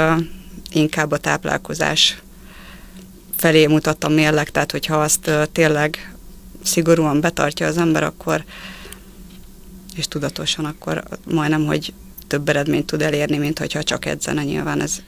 inkább 0.72 1.12
a 1.12 1.18
táplálkozás 1.18 2.18
felé 3.36 3.68
mutat 3.68 4.04
a 4.04 4.10
mérleg, 4.10 4.50
tehát 4.50 4.72
hogyha 4.72 5.02
azt 5.02 5.32
tényleg 5.52 6.16
szigorúan 6.64 7.22
betartja 7.22 7.68
az 7.68 7.78
ember, 7.78 8.04
akkor 8.04 8.44
és 9.96 10.08
tudatosan, 10.08 10.66
akkor 10.66 11.04
majdnem, 11.32 11.66
hogy 11.66 11.94
több 12.28 12.50
eredményt 12.50 12.86
tud 12.86 13.02
elérni, 13.02 13.38
mint 13.38 13.60
hogyha 13.60 13.84
csak 13.84 14.06
edzene. 14.06 14.44
Nyilván 14.44 14.82
ez 14.82 15.02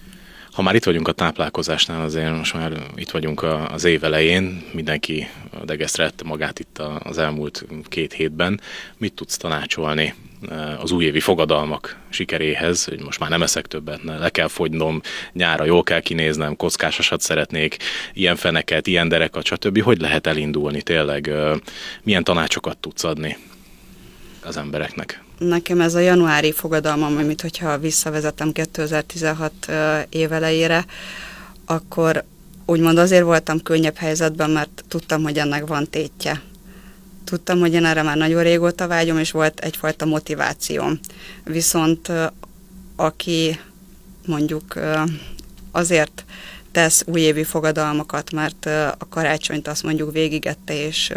ha 0.55 0.61
már 0.61 0.75
itt 0.75 0.83
vagyunk 0.83 1.07
a 1.07 1.11
táplálkozásnál, 1.11 2.01
azért 2.01 2.37
most 2.37 2.53
már 2.53 2.71
itt 2.95 3.09
vagyunk 3.09 3.43
az 3.71 3.83
év 3.83 4.03
elején, 4.03 4.63
mindenki 4.71 5.27
degesztrette 5.63 6.23
magát 6.23 6.59
itt 6.59 6.81
az 6.99 7.17
elmúlt 7.17 7.65
két 7.83 8.13
hétben. 8.13 8.61
Mit 8.97 9.13
tudsz 9.13 9.37
tanácsolni 9.37 10.13
eh, 10.49 10.83
az 10.83 10.91
újévi 10.91 11.19
fogadalmak 11.19 11.97
sikeréhez, 12.09 12.85
hogy 12.85 13.01
most 13.01 13.19
már 13.19 13.29
nem 13.29 13.41
eszek 13.41 13.67
többet, 13.67 14.03
ne, 14.03 14.17
le 14.17 14.29
kell 14.29 14.47
fogynom, 14.47 15.01
nyára 15.33 15.65
jól 15.65 15.83
kell 15.83 15.99
kinéznem, 15.99 16.55
kockásasat 16.55 17.21
szeretnék, 17.21 17.77
ilyen 18.13 18.35
feneket, 18.35 18.87
ilyen 18.87 19.07
derekat, 19.07 19.45
stb. 19.45 19.81
Hogy 19.81 19.99
lehet 19.99 20.27
elindulni 20.27 20.81
tényleg? 20.81 21.27
Eh, 21.27 21.55
milyen 22.03 22.23
tanácsokat 22.23 22.77
tudsz 22.77 23.03
adni 23.03 23.37
az 24.45 24.57
embereknek? 24.57 25.23
Nekem 25.37 25.81
ez 25.81 25.95
a 25.95 25.99
januári 25.99 26.51
fogadalmam, 26.51 27.17
amit 27.17 27.41
hogyha 27.41 27.77
visszavezetem 27.77 28.51
2016 28.51 29.53
évelejére, 30.09 30.85
akkor 31.65 32.23
úgymond 32.65 32.97
azért 32.97 33.23
voltam 33.23 33.61
könnyebb 33.61 33.95
helyzetben, 33.95 34.49
mert 34.49 34.83
tudtam, 34.87 35.23
hogy 35.23 35.37
ennek 35.37 35.67
van 35.67 35.89
tétje. 35.89 36.41
Tudtam, 37.23 37.59
hogy 37.59 37.73
én 37.73 37.85
erre 37.85 38.01
már 38.01 38.17
nagyon 38.17 38.43
régóta 38.43 38.87
vágyom, 38.87 39.17
és 39.17 39.31
volt 39.31 39.59
egyfajta 39.59 40.05
motivációm. 40.05 40.99
Viszont 41.43 42.11
aki 42.95 43.59
mondjuk 44.25 44.79
azért 45.71 46.25
tesz 46.71 47.03
újévi 47.05 47.43
fogadalmakat, 47.43 48.31
mert 48.31 48.65
a 48.97 49.07
karácsonyt 49.09 49.67
azt 49.67 49.83
mondjuk 49.83 50.11
végigette, 50.11 50.85
és 50.85 51.11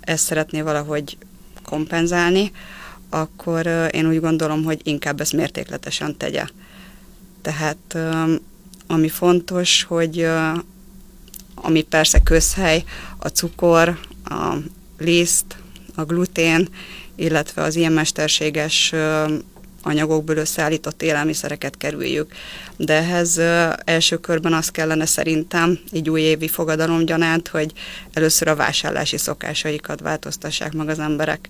ezt 0.00 0.24
szeretné 0.24 0.60
valahogy 0.60 1.16
kompenzálni, 1.66 2.50
akkor 3.10 3.66
én 3.92 4.08
úgy 4.08 4.20
gondolom, 4.20 4.64
hogy 4.64 4.80
inkább 4.82 5.20
ezt 5.20 5.32
mértékletesen 5.32 6.16
tegye. 6.16 6.44
Tehát 7.42 7.98
ami 8.86 9.08
fontos, 9.08 9.82
hogy 9.82 10.28
ami 11.54 11.82
persze 11.82 12.22
közhely, 12.22 12.84
a 13.18 13.28
cukor, 13.28 13.98
a 14.24 14.54
liszt, 14.98 15.56
a 15.94 16.04
glutén, 16.04 16.68
illetve 17.14 17.62
az 17.62 17.76
ilyen 17.76 17.92
mesterséges 17.92 18.94
anyagokból 19.86 20.36
összeállított 20.36 21.02
élelmiszereket 21.02 21.76
kerüljük. 21.76 22.32
De 22.76 22.94
ehhez 22.94 23.40
első 23.84 24.16
körben 24.16 24.52
azt 24.52 24.70
kellene 24.70 25.06
szerintem, 25.06 25.78
így 25.92 26.10
újévi 26.10 26.48
fogadalom 26.48 27.04
gyanánt, 27.04 27.48
hogy 27.48 27.72
először 28.12 28.48
a 28.48 28.54
vásárlási 28.54 29.16
szokásaikat 29.16 30.00
változtassák 30.00 30.72
meg 30.72 30.88
az 30.88 30.98
emberek. 30.98 31.48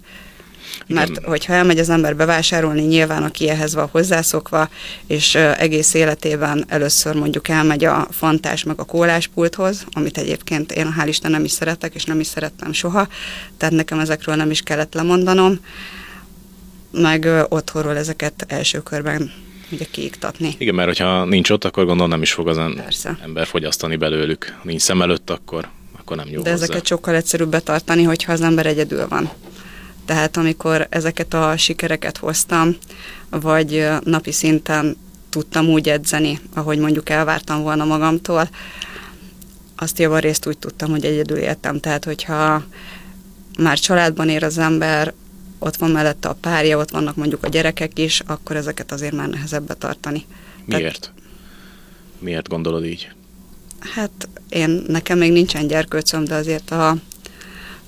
Mert 0.86 1.10
Igen. 1.10 1.22
hogyha 1.24 1.52
elmegy 1.52 1.78
az 1.78 1.88
ember 1.88 2.16
bevásárolni, 2.16 2.82
nyilván 2.82 3.22
aki 3.22 3.48
ehhez 3.48 3.74
van 3.74 3.88
hozzászokva, 3.90 4.68
és 5.06 5.34
egész 5.34 5.94
életében 5.94 6.64
először 6.68 7.14
mondjuk 7.14 7.48
elmegy 7.48 7.84
a 7.84 8.06
fantás 8.10 8.64
meg 8.64 8.78
a 8.78 8.84
kóláspulthoz, 8.84 9.84
amit 9.90 10.18
egyébként 10.18 10.72
én 10.72 10.94
hál' 10.98 11.08
Isten 11.08 11.30
nem 11.30 11.44
is 11.44 11.50
szeretek, 11.50 11.94
és 11.94 12.04
nem 12.04 12.20
is 12.20 12.26
szerettem 12.26 12.72
soha, 12.72 13.08
tehát 13.56 13.74
nekem 13.74 13.98
ezekről 13.98 14.34
nem 14.34 14.50
is 14.50 14.60
kellett 14.60 14.94
lemondanom, 14.94 15.60
meg 16.90 17.28
otthonról 17.48 17.96
ezeket 17.96 18.44
első 18.48 18.82
körben 18.82 19.32
ugye 19.72 19.84
kiiktatni. 19.90 20.54
Igen, 20.58 20.74
mert 20.74 20.88
hogyha 20.88 21.24
nincs 21.24 21.50
ott, 21.50 21.64
akkor 21.64 21.84
gondolom 21.84 22.10
nem 22.10 22.22
is 22.22 22.32
fog 22.32 22.48
az 22.48 22.60
Persze. 22.76 23.18
ember 23.22 23.46
fogyasztani 23.46 23.96
belőlük. 23.96 24.54
Nincs 24.62 24.80
szem 24.80 25.02
előtt, 25.02 25.30
akkor, 25.30 25.68
akkor 25.98 26.16
nem 26.16 26.26
jó 26.28 26.42
De 26.42 26.50
hozzá. 26.50 26.64
ezeket 26.64 26.86
sokkal 26.86 27.14
egyszerűbb 27.14 27.48
betartani, 27.50 28.02
hogyha 28.02 28.32
az 28.32 28.40
ember 28.40 28.66
egyedül 28.66 29.08
van. 29.08 29.30
Tehát 30.04 30.36
amikor 30.36 30.86
ezeket 30.90 31.34
a 31.34 31.56
sikereket 31.56 32.16
hoztam, 32.16 32.76
vagy 33.30 33.88
napi 34.04 34.32
szinten 34.32 34.96
tudtam 35.30 35.68
úgy 35.68 35.88
edzeni, 35.88 36.40
ahogy 36.54 36.78
mondjuk 36.78 37.08
elvártam 37.10 37.62
volna 37.62 37.84
magamtól, 37.84 38.48
azt 39.76 39.98
javarészt 39.98 40.46
úgy 40.46 40.58
tudtam, 40.58 40.90
hogy 40.90 41.04
egyedül 41.04 41.36
éltem. 41.36 41.80
Tehát, 41.80 42.04
hogyha 42.04 42.64
már 43.58 43.78
családban 43.78 44.28
ér 44.28 44.44
az 44.44 44.58
ember, 44.58 45.12
ott 45.66 45.76
van 45.76 45.90
mellette 45.90 46.28
a 46.28 46.36
párja, 46.40 46.78
ott 46.78 46.90
vannak 46.90 47.16
mondjuk 47.16 47.44
a 47.44 47.48
gyerekek 47.48 47.98
is, 47.98 48.20
akkor 48.26 48.56
ezeket 48.56 48.92
azért 48.92 49.14
már 49.14 49.28
nehezebb 49.28 49.66
betartani. 49.66 50.24
Miért? 50.64 51.00
Tehát, 51.00 51.12
Miért 52.18 52.48
gondolod 52.48 52.84
így? 52.84 53.10
Hát 53.78 54.28
én, 54.48 54.84
nekem 54.86 55.18
még 55.18 55.32
nincsen 55.32 55.66
gyerkőcöm, 55.66 56.24
de 56.24 56.34
azért 56.34 56.70
a 56.70 56.96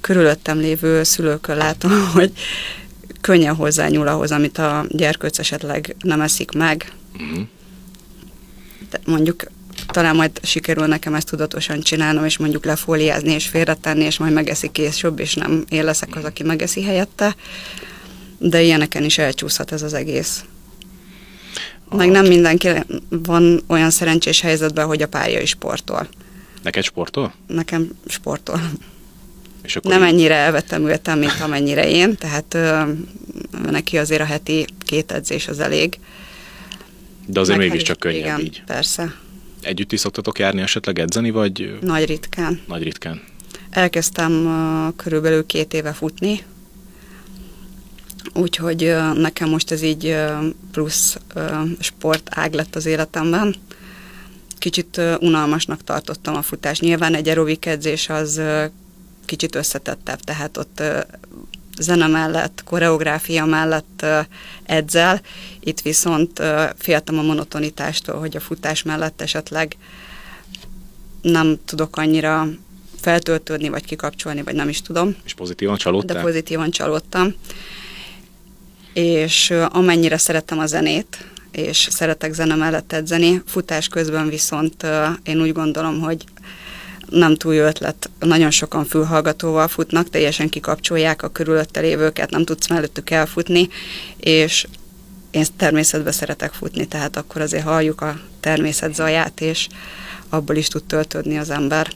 körülöttem 0.00 0.58
lévő 0.58 1.02
szülőkön 1.02 1.56
látom, 1.56 1.92
hogy 2.14 2.32
könnyen 3.20 3.54
hozzányúl 3.54 4.08
ahhoz, 4.08 4.30
amit 4.30 4.58
a 4.58 4.87
gyerkőc 4.88 5.38
esetleg 5.38 5.97
nem 6.02 6.20
eszik 6.20 6.52
meg. 6.52 6.92
Uh-huh. 7.12 7.47
De 8.90 9.00
mondjuk 9.04 9.42
talán 9.87 10.16
majd 10.16 10.40
sikerül 10.42 10.87
nekem 10.87 11.14
ezt 11.14 11.28
tudatosan 11.28 11.80
csinálnom, 11.80 12.25
és 12.25 12.38
mondjuk 12.38 12.64
lefóliázni, 12.64 13.32
és 13.32 13.47
félretenni, 13.47 14.04
és 14.04 14.18
majd 14.18 14.32
megeszi 14.32 14.70
később, 14.73 15.18
és 15.18 15.35
nem 15.35 15.64
én 15.68 15.85
leszek 15.85 16.16
az, 16.16 16.25
aki 16.25 16.42
megeszi 16.42 16.82
helyette. 16.82 17.37
De 18.38 18.62
ilyeneken 18.62 19.04
is 19.04 19.18
elcsúszhat 19.18 19.73
ez 19.73 19.82
az 19.82 19.94
egész. 19.94 20.44
Meg 21.90 22.11
nem 22.11 22.26
mindenki 22.26 22.68
van 23.08 23.62
olyan 23.66 23.90
szerencsés 23.90 24.40
helyzetben, 24.40 24.87
hogy 24.87 25.02
a 25.02 25.08
párja 25.08 25.40
is 25.40 25.49
sportol. 25.49 26.08
Neked 26.62 26.85
sportol? 26.85 27.35
Nekem 27.47 27.90
sportol. 28.06 28.61
És 29.62 29.76
akkor 29.76 29.90
nem 29.90 30.02
így... 30.02 30.08
ennyire 30.08 30.35
elvetemültem, 30.35 31.18
mint 31.18 31.40
amennyire 31.40 31.88
én, 31.88 32.16
tehát 32.16 32.54
ö, 32.54 32.82
neki 33.70 33.99
azért 33.99 34.20
a 34.20 34.25
heti 34.25 34.66
két 34.85 35.12
edzés 35.12 35.49
az 35.49 35.61
elég. 35.61 35.99
De 37.26 37.40
azért 37.40 37.58
mégiscsak 37.58 37.99
könnyebb 37.99 38.18
igen, 38.18 38.40
így. 38.40 38.62
persze. 38.66 39.14
Együtt 39.61 39.93
is 39.93 40.00
szoktatok 40.00 40.38
járni 40.38 40.61
esetleg 40.61 40.99
edzeni, 40.99 41.31
vagy? 41.31 41.79
Nagy 41.81 42.05
ritkán. 42.05 42.61
Nagy 42.67 42.83
ritkán. 42.83 43.23
Elkezdtem 43.71 44.33
uh, 44.33 44.97
körülbelül 44.97 45.47
két 45.47 45.75
éve 45.75 45.93
futni, 45.93 46.43
úgyhogy 48.35 48.85
uh, 48.85 49.19
nekem 49.19 49.49
most 49.49 49.71
ez 49.71 49.83
így 49.83 50.07
uh, 50.07 50.47
plusz 50.73 51.19
sport 51.81 52.29
ág 52.31 52.53
lett 52.53 52.77
az 52.77 52.87
életemben, 52.87 53.55
kicsit 54.59 55.00
unalmasnak 55.21 55.85
tartottam 55.85 56.35
a 56.35 56.43
futást. 56.43 56.81
Nyilván 56.81 57.15
egy 57.15 57.29
aerobik 57.29 57.67
edzés 57.67 58.09
az 58.09 58.41
kicsit 59.25 59.55
összetettebb, 59.55 60.21
tehát 60.21 60.57
ott 60.57 60.83
zene 61.78 62.06
mellett, 62.06 62.62
koreográfia 62.64 63.44
mellett 63.44 64.06
edzel, 64.64 65.20
itt 65.61 65.80
viszont 65.80 66.42
féltem 66.76 67.18
a 67.18 67.23
monotonitástól, 67.23 68.18
hogy 68.18 68.37
a 68.37 68.40
futás 68.40 68.82
mellett 68.82 69.20
esetleg 69.20 69.76
nem 71.23 71.58
tudok 71.64 71.97
annyira 71.97 72.49
feltöltődni, 73.00 73.68
vagy 73.68 73.85
kikapcsolni, 73.85 74.42
vagy 74.42 74.54
nem 74.54 74.68
is 74.68 74.82
tudom. 74.82 75.16
És 75.25 75.35
pozitívan 75.35 75.76
csalódtál? 75.76 76.16
De 76.16 76.23
pozitívan 76.23 76.70
csalódtam. 76.70 77.35
És 78.92 79.54
amennyire 79.68 80.16
szerettem 80.16 80.58
a 80.58 80.66
zenét, 80.66 81.26
és 81.52 81.88
szeretek 81.90 82.32
zene 82.32 82.54
mellett 82.54 82.92
edzeni, 82.92 83.42
futás 83.47 83.88
közben 83.88 84.28
viszont 84.28 84.87
én 85.23 85.40
úgy 85.40 85.52
gondolom, 85.52 86.00
hogy 86.00 86.25
nem 87.11 87.37
túl 87.37 87.55
jó 87.55 87.65
ötlet. 87.65 88.11
Nagyon 88.19 88.50
sokan 88.50 88.85
fülhallgatóval 88.85 89.69
futnak, 89.69 90.11
teljesen 90.11 90.49
kikapcsolják 90.49 91.23
a 91.23 91.29
körülötte 91.29 91.81
lévőket, 91.81 92.31
nem 92.31 92.45
tudsz 92.45 92.69
mellettük 92.69 93.11
elfutni, 93.11 93.69
és 94.17 94.67
én 95.31 95.45
természetben 95.57 96.12
szeretek 96.12 96.53
futni, 96.53 96.87
tehát 96.87 97.17
akkor 97.17 97.41
azért 97.41 97.65
halljuk 97.65 98.00
a 98.00 98.21
természet 98.41 98.95
zaját, 98.95 99.41
és 99.41 99.69
abból 100.29 100.57
is 100.57 100.69
tud 100.69 100.85
töltődni 100.85 101.38
az 101.38 101.50
ember. 101.50 101.91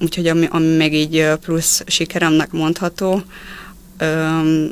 Úgyhogy 0.00 0.26
ami, 0.26 0.46
ami 0.50 0.76
még 0.76 0.94
így 0.94 1.28
plusz 1.40 1.82
sikeremnek 1.86 2.52
mondható, 2.52 3.22
öm, 3.98 4.70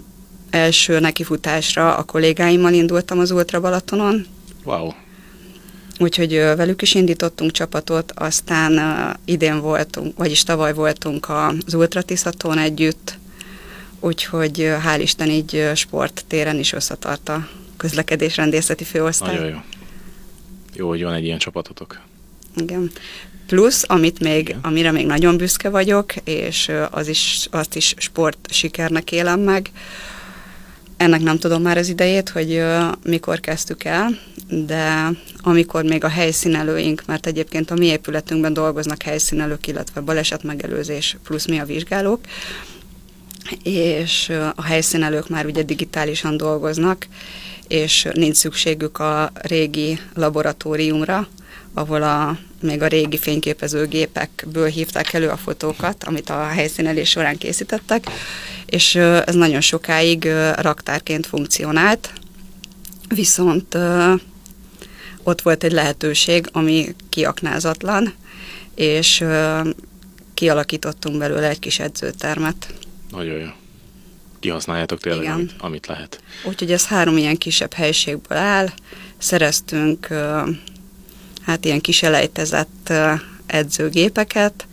első 0.50 1.00
nekifutásra 1.00 1.97
a 1.97 2.02
kollégáimmal 2.02 2.73
indultam 2.73 3.19
az 3.19 3.30
Ultra 3.30 3.61
Balatonon. 3.61 4.26
Wow. 4.64 4.90
Úgyhogy 6.00 6.33
velük 6.33 6.83
is 6.83 6.95
indítottunk 6.95 7.50
csapatot, 7.50 8.12
aztán 8.12 9.16
idén 9.25 9.61
voltunk, 9.61 10.19
vagyis 10.19 10.42
tavaly 10.42 10.75
voltunk 10.75 11.28
az 11.28 11.75
Ultra 11.75 12.02
Tiszaton 12.02 12.59
együtt, 12.59 13.19
úgyhogy 13.99 14.57
hál' 14.59 14.99
Isten 15.00 15.28
így 15.28 15.71
sporttéren 15.75 16.59
is 16.59 16.73
összetart 16.73 17.28
a 17.28 17.49
közlekedésrendészeti 17.76 18.85
főosztály. 18.85 19.35
Nagyon 19.35 19.50
jó. 19.50 19.59
Jó, 20.75 20.88
hogy 20.88 21.02
van 21.02 21.12
egy 21.12 21.25
ilyen 21.25 21.38
csapatotok. 21.38 22.00
Igen. 22.57 22.90
Plusz, 23.47 23.85
amit 23.87 24.21
még, 24.21 24.49
Igen. 24.49 24.61
amire 24.62 24.90
még 24.90 25.07
nagyon 25.07 25.37
büszke 25.37 25.69
vagyok, 25.69 26.14
és 26.25 26.71
az 26.90 27.09
is, 27.09 27.49
azt 27.50 27.76
is 27.76 27.95
sport 27.99 28.49
sikernek 28.50 29.12
élem 29.12 29.40
meg, 29.40 29.71
ennek 31.00 31.21
nem 31.21 31.38
tudom 31.38 31.62
már 31.62 31.76
az 31.76 31.88
idejét, 31.88 32.28
hogy 32.28 32.52
uh, 32.52 32.92
mikor 33.04 33.40
kezdtük 33.40 33.85
el, 33.85 34.19
de 34.49 35.11
amikor 35.40 35.85
még 35.85 36.04
a 36.04 36.09
helyszínelőink, 36.09 37.02
mert 37.07 37.26
egyébként 37.26 37.71
a 37.71 37.75
mi 37.75 37.87
épületünkben 37.87 38.52
dolgoznak 38.52 39.02
helyszínelők, 39.02 39.66
illetve 39.66 40.00
baleset 40.00 40.42
megelőzés 40.42 41.16
plusz 41.25 41.47
mi 41.47 41.59
a 41.59 41.64
vizsgálók, 41.64 42.21
és 43.62 44.28
uh, 44.28 44.49
a 44.54 44.62
helyszínelők 44.62 45.28
már 45.28 45.47
ugye 45.47 45.62
digitálisan 45.62 46.37
dolgoznak, 46.37 47.07
és 47.69 48.09
nincs 48.12 48.37
szükségük 48.37 48.99
a 48.99 49.30
régi 49.35 49.99
laboratóriumra, 50.14 51.28
ahol 51.74 52.02
a, 52.02 52.38
még 52.60 52.82
a 52.82 52.86
régi 52.86 53.18
fényképezőgépekből 53.18 54.68
hívták 54.68 55.12
elő 55.12 55.28
a 55.28 55.36
fotókat, 55.36 56.04
amit 56.04 56.30
a 56.30 56.46
helyszínelés 56.46 57.08
során 57.08 57.38
készítettek, 57.38 58.04
és 58.66 58.94
ez 58.94 59.34
nagyon 59.34 59.60
sokáig 59.60 60.24
raktárként 60.56 61.26
funkcionált, 61.26 62.12
viszont 63.14 63.76
ott 65.22 65.42
volt 65.42 65.64
egy 65.64 65.72
lehetőség, 65.72 66.48
ami 66.52 66.94
kiaknázatlan, 67.08 68.14
és 68.74 69.24
kialakítottunk 70.34 71.18
belőle 71.18 71.48
egy 71.48 71.58
kis 71.58 71.78
edzőtermet. 71.78 72.74
Nagyon 73.10 73.38
jó. 73.38 73.48
Kihasználjátok 74.40 75.00
tényleg, 75.00 75.32
amit, 75.32 75.54
amit 75.58 75.86
lehet. 75.86 76.22
Úgyhogy 76.44 76.72
ez 76.72 76.86
három 76.86 77.16
ilyen 77.16 77.36
kisebb 77.36 77.72
helységből 77.72 78.38
áll. 78.38 78.68
Szereztünk 79.18 80.08
hát 81.50 81.64
ilyen 81.64 81.80
kis 81.80 82.02
elejtezett 82.02 82.92
edzőgépeket, 83.46 84.66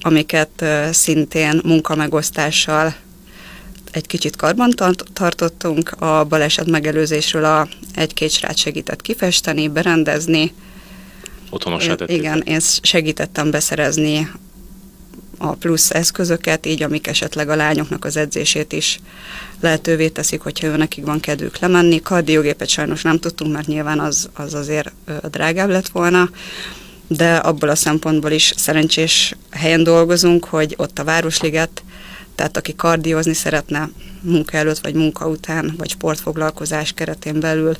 amiket 0.00 0.64
szintén 0.92 1.60
munkamegosztással 1.64 2.94
egy 3.90 4.06
kicsit 4.06 4.36
karban 4.36 4.70
tartottunk, 5.12 5.90
a 5.90 6.24
baleset 6.24 6.66
megelőzésről 6.66 7.44
a 7.44 7.68
egy-két 7.94 8.30
srác 8.30 8.58
segített 8.58 9.00
kifesteni, 9.00 9.68
berendezni. 9.68 10.52
Otthonosá 11.50 11.94
Igen, 12.06 12.42
én 12.44 12.60
segítettem 12.82 13.50
beszerezni 13.50 14.30
a 15.50 15.54
plusz 15.54 15.90
eszközöket, 15.90 16.66
így 16.66 16.82
amik 16.82 17.06
esetleg 17.06 17.48
a 17.48 17.56
lányoknak 17.56 18.04
az 18.04 18.16
edzését 18.16 18.72
is 18.72 19.00
lehetővé 19.60 20.08
teszik, 20.08 20.40
hogyha 20.40 20.66
ő 20.66 20.76
nekik 20.76 21.04
van 21.04 21.20
kedvük 21.20 21.58
lemenni. 21.58 22.02
Kardiogépet 22.02 22.68
sajnos 22.68 23.02
nem 23.02 23.18
tudtunk, 23.18 23.52
mert 23.52 23.66
nyilván 23.66 24.00
az, 24.00 24.28
az 24.34 24.54
azért 24.54 24.92
drágább 25.30 25.68
lett 25.68 25.88
volna, 25.88 26.30
de 27.06 27.36
abból 27.36 27.68
a 27.68 27.74
szempontból 27.74 28.30
is 28.30 28.52
szerencsés 28.56 29.36
helyen 29.50 29.82
dolgozunk, 29.82 30.44
hogy 30.44 30.74
ott 30.76 30.98
a 30.98 31.04
Városliget, 31.04 31.82
tehát 32.34 32.56
aki 32.56 32.74
kardiózni 32.74 33.34
szeretne 33.34 33.90
munka 34.20 34.56
előtt, 34.56 34.78
vagy 34.78 34.94
munka 34.94 35.28
után, 35.28 35.74
vagy 35.76 35.90
sportfoglalkozás 35.90 36.92
keretén 36.92 37.40
belül, 37.40 37.76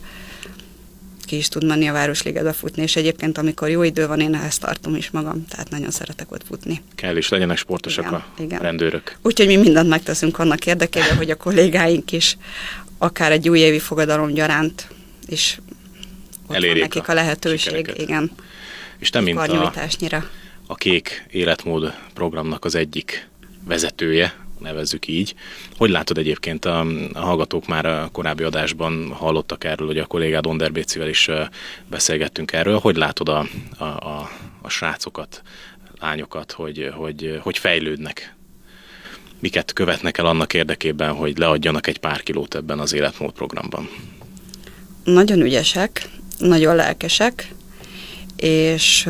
ki 1.25 1.37
is 1.37 1.49
tud 1.49 1.65
menni 1.65 1.89
a 1.89 1.93
Városligetbe 1.93 2.53
futni, 2.53 2.83
és 2.83 2.97
egyébként 2.97 3.39
amikor 3.39 3.69
jó 3.69 3.83
idő 3.83 4.07
van, 4.07 4.21
én 4.21 4.35
ehhez 4.35 4.59
tartom 4.59 4.97
is 4.97 5.11
magam, 5.11 5.47
tehát 5.47 5.71
nagyon 5.71 5.91
szeretek 5.91 6.33
ott 6.33 6.43
futni. 6.47 6.83
Kell 6.95 7.17
is 7.17 7.29
legyenek 7.29 7.57
sportosak 7.57 8.05
igen, 8.05 8.15
a 8.15 8.43
igen. 8.43 8.61
rendőrök. 8.61 9.17
Úgyhogy 9.23 9.47
mi 9.47 9.57
mindent 9.57 9.89
megteszünk 9.89 10.39
annak 10.39 10.67
érdekében, 10.67 11.17
hogy 11.17 11.31
a 11.31 11.37
kollégáink 11.37 12.13
is 12.13 12.37
akár 12.99 13.33
egy 13.33 13.49
újévi 13.49 13.79
fogadalom 13.79 14.33
gyaránt 14.33 14.89
is 15.27 15.59
elérjék 16.49 16.83
nekik 16.83 17.09
a, 17.09 17.13
a 17.13 17.15
lehetőség, 17.15 17.93
igen. 17.97 18.31
És 18.99 19.11
te, 19.11 19.21
mint 19.21 19.39
a, 19.39 19.73
a 20.67 20.75
Kék 20.75 21.27
Életmód 21.31 21.95
programnak 22.15 22.65
az 22.65 22.75
egyik 22.75 23.29
vezetője, 23.65 24.35
nevezzük 24.65 25.07
így. 25.07 25.35
Hogy 25.77 25.91
látod 25.91 26.19
egyébként 26.19 26.65
a, 26.65 26.87
a 27.13 27.21
hallgatók 27.21 27.67
már 27.67 27.87
a 27.87 28.09
korábbi 28.13 28.43
adásban 28.43 29.13
hallottak 29.13 29.65
erről, 29.65 29.87
hogy 29.87 29.99
a 29.99 30.07
kollégád 30.07 30.47
Onderbécivel 30.47 31.09
is 31.09 31.31
beszélgettünk 31.91 32.53
erről. 32.53 32.79
Hogy 32.79 32.97
látod 32.97 33.29
a, 33.29 33.47
a, 33.79 33.85
a, 33.85 34.31
a 34.63 34.69
srácokat, 34.69 35.43
lányokat, 36.01 36.53
hogy, 36.53 36.91
hogy, 36.95 37.39
hogy 37.43 37.59
fejlődnek? 37.59 38.35
Miket 39.39 39.73
követnek 39.73 40.19
el 40.19 40.27
annak 40.27 40.55
érdekében, 40.55 41.13
hogy 41.13 41.39
leadjanak 41.39 41.87
egy 41.87 41.99
pár 41.99 42.23
kilót 42.23 42.55
ebben 42.55 42.79
az 42.79 42.93
életmód 42.93 43.33
programban? 43.33 43.89
Nagyon 45.05 45.41
ügyesek, 45.41 46.09
nagyon 46.39 46.77
lelkesek, 46.77 47.49
és 48.37 49.09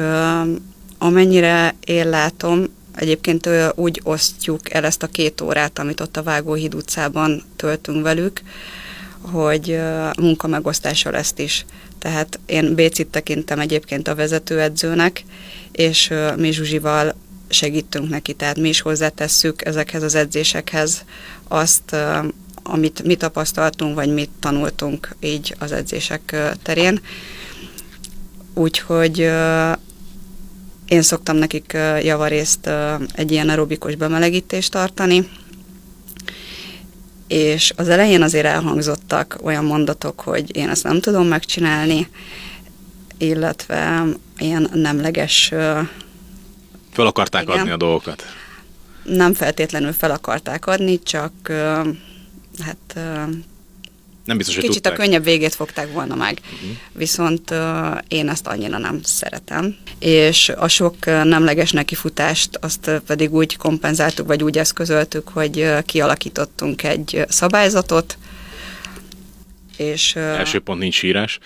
amennyire 0.99 1.75
én 1.85 2.09
látom, 2.09 2.65
Egyébként 2.95 3.49
úgy 3.75 4.01
osztjuk 4.03 4.73
el 4.73 4.85
ezt 4.85 5.03
a 5.03 5.07
két 5.07 5.41
órát, 5.41 5.79
amit 5.79 6.01
ott 6.01 6.17
a 6.17 6.23
Vágóhíd 6.23 6.75
utcában 6.75 7.43
töltünk 7.57 8.03
velük, 8.03 8.41
hogy 9.21 9.79
munkamegosztással 10.19 11.15
ezt 11.15 11.39
is. 11.39 11.65
Tehát 11.99 12.39
én 12.47 12.75
Bécit 12.75 13.07
tekintem 13.07 13.59
egyébként 13.59 14.09
a 14.09 14.15
vezetőedzőnek, 14.15 15.25
és 15.73 16.13
mi 16.37 16.53
Zsuzsival 16.53 17.15
segítünk 17.49 18.09
neki, 18.09 18.33
tehát 18.33 18.59
mi 18.59 18.69
is 18.69 18.81
hozzátesszük 18.81 19.65
ezekhez 19.65 20.03
az 20.03 20.15
edzésekhez 20.15 21.05
azt, 21.49 21.97
amit 22.63 23.03
mi 23.03 23.15
tapasztaltunk, 23.15 23.95
vagy 23.95 24.15
mit 24.15 24.31
tanultunk 24.41 25.17
így 25.21 25.55
az 25.59 25.73
edzések 25.73 26.37
terén. 26.63 27.01
Úgyhogy 28.55 29.31
én 30.95 31.03
szoktam 31.03 31.37
nekik 31.37 31.73
javarészt 32.03 32.71
egy 33.15 33.31
ilyen 33.31 33.49
aerobikus 33.49 33.95
bemelegítést 33.95 34.71
tartani, 34.71 35.29
és 37.27 37.73
az 37.77 37.89
elején 37.89 38.23
azért 38.23 38.47
elhangzottak 38.47 39.39
olyan 39.43 39.65
mondatok, 39.65 40.21
hogy 40.21 40.57
én 40.57 40.69
ezt 40.69 40.85
nem 40.85 41.01
tudom 41.01 41.27
megcsinálni, 41.27 42.09
illetve 43.19 44.05
ilyen 44.39 44.71
nemleges... 44.73 45.49
Fel 46.93 47.07
akarták 47.07 47.43
igen, 47.43 47.59
adni 47.59 47.71
a 47.71 47.77
dolgokat? 47.77 48.23
Nem 49.03 49.35
feltétlenül 49.35 49.93
fel 49.93 50.11
akarták 50.11 50.67
adni, 50.67 51.03
csak 51.03 51.33
hát 52.59 52.99
nem 54.25 54.37
biztos, 54.37 54.55
hogy 54.55 54.65
Kicsit 54.65 54.83
tudták. 54.83 55.01
a 55.01 55.03
könnyebb 55.03 55.25
végét 55.25 55.55
fogták 55.55 55.93
volna 55.93 56.15
meg. 56.15 56.41
Uh-huh. 56.43 56.77
Viszont 56.93 57.51
uh, 57.51 57.59
én 58.09 58.29
ezt 58.29 58.47
annyira 58.47 58.79
nem 58.79 59.01
szeretem. 59.03 59.77
És 59.99 60.49
a 60.49 60.69
sok 60.69 60.95
uh, 61.07 61.25
nemleges 61.25 61.71
nekifutást 61.73 62.59
azt 62.61 62.87
uh, 62.87 62.97
pedig 62.97 63.35
úgy 63.35 63.57
kompenzáltuk, 63.57 64.27
vagy 64.27 64.43
úgy 64.43 64.59
eszközöltük, 64.59 65.29
hogy 65.29 65.61
uh, 65.61 65.83
kialakítottunk 65.83 66.83
egy 66.83 67.25
szabályzatot, 67.29 68.19
És, 69.77 70.17
Első 70.17 70.59
pont 70.61 70.81
nincs 70.81 70.95
sírás. 70.95 71.39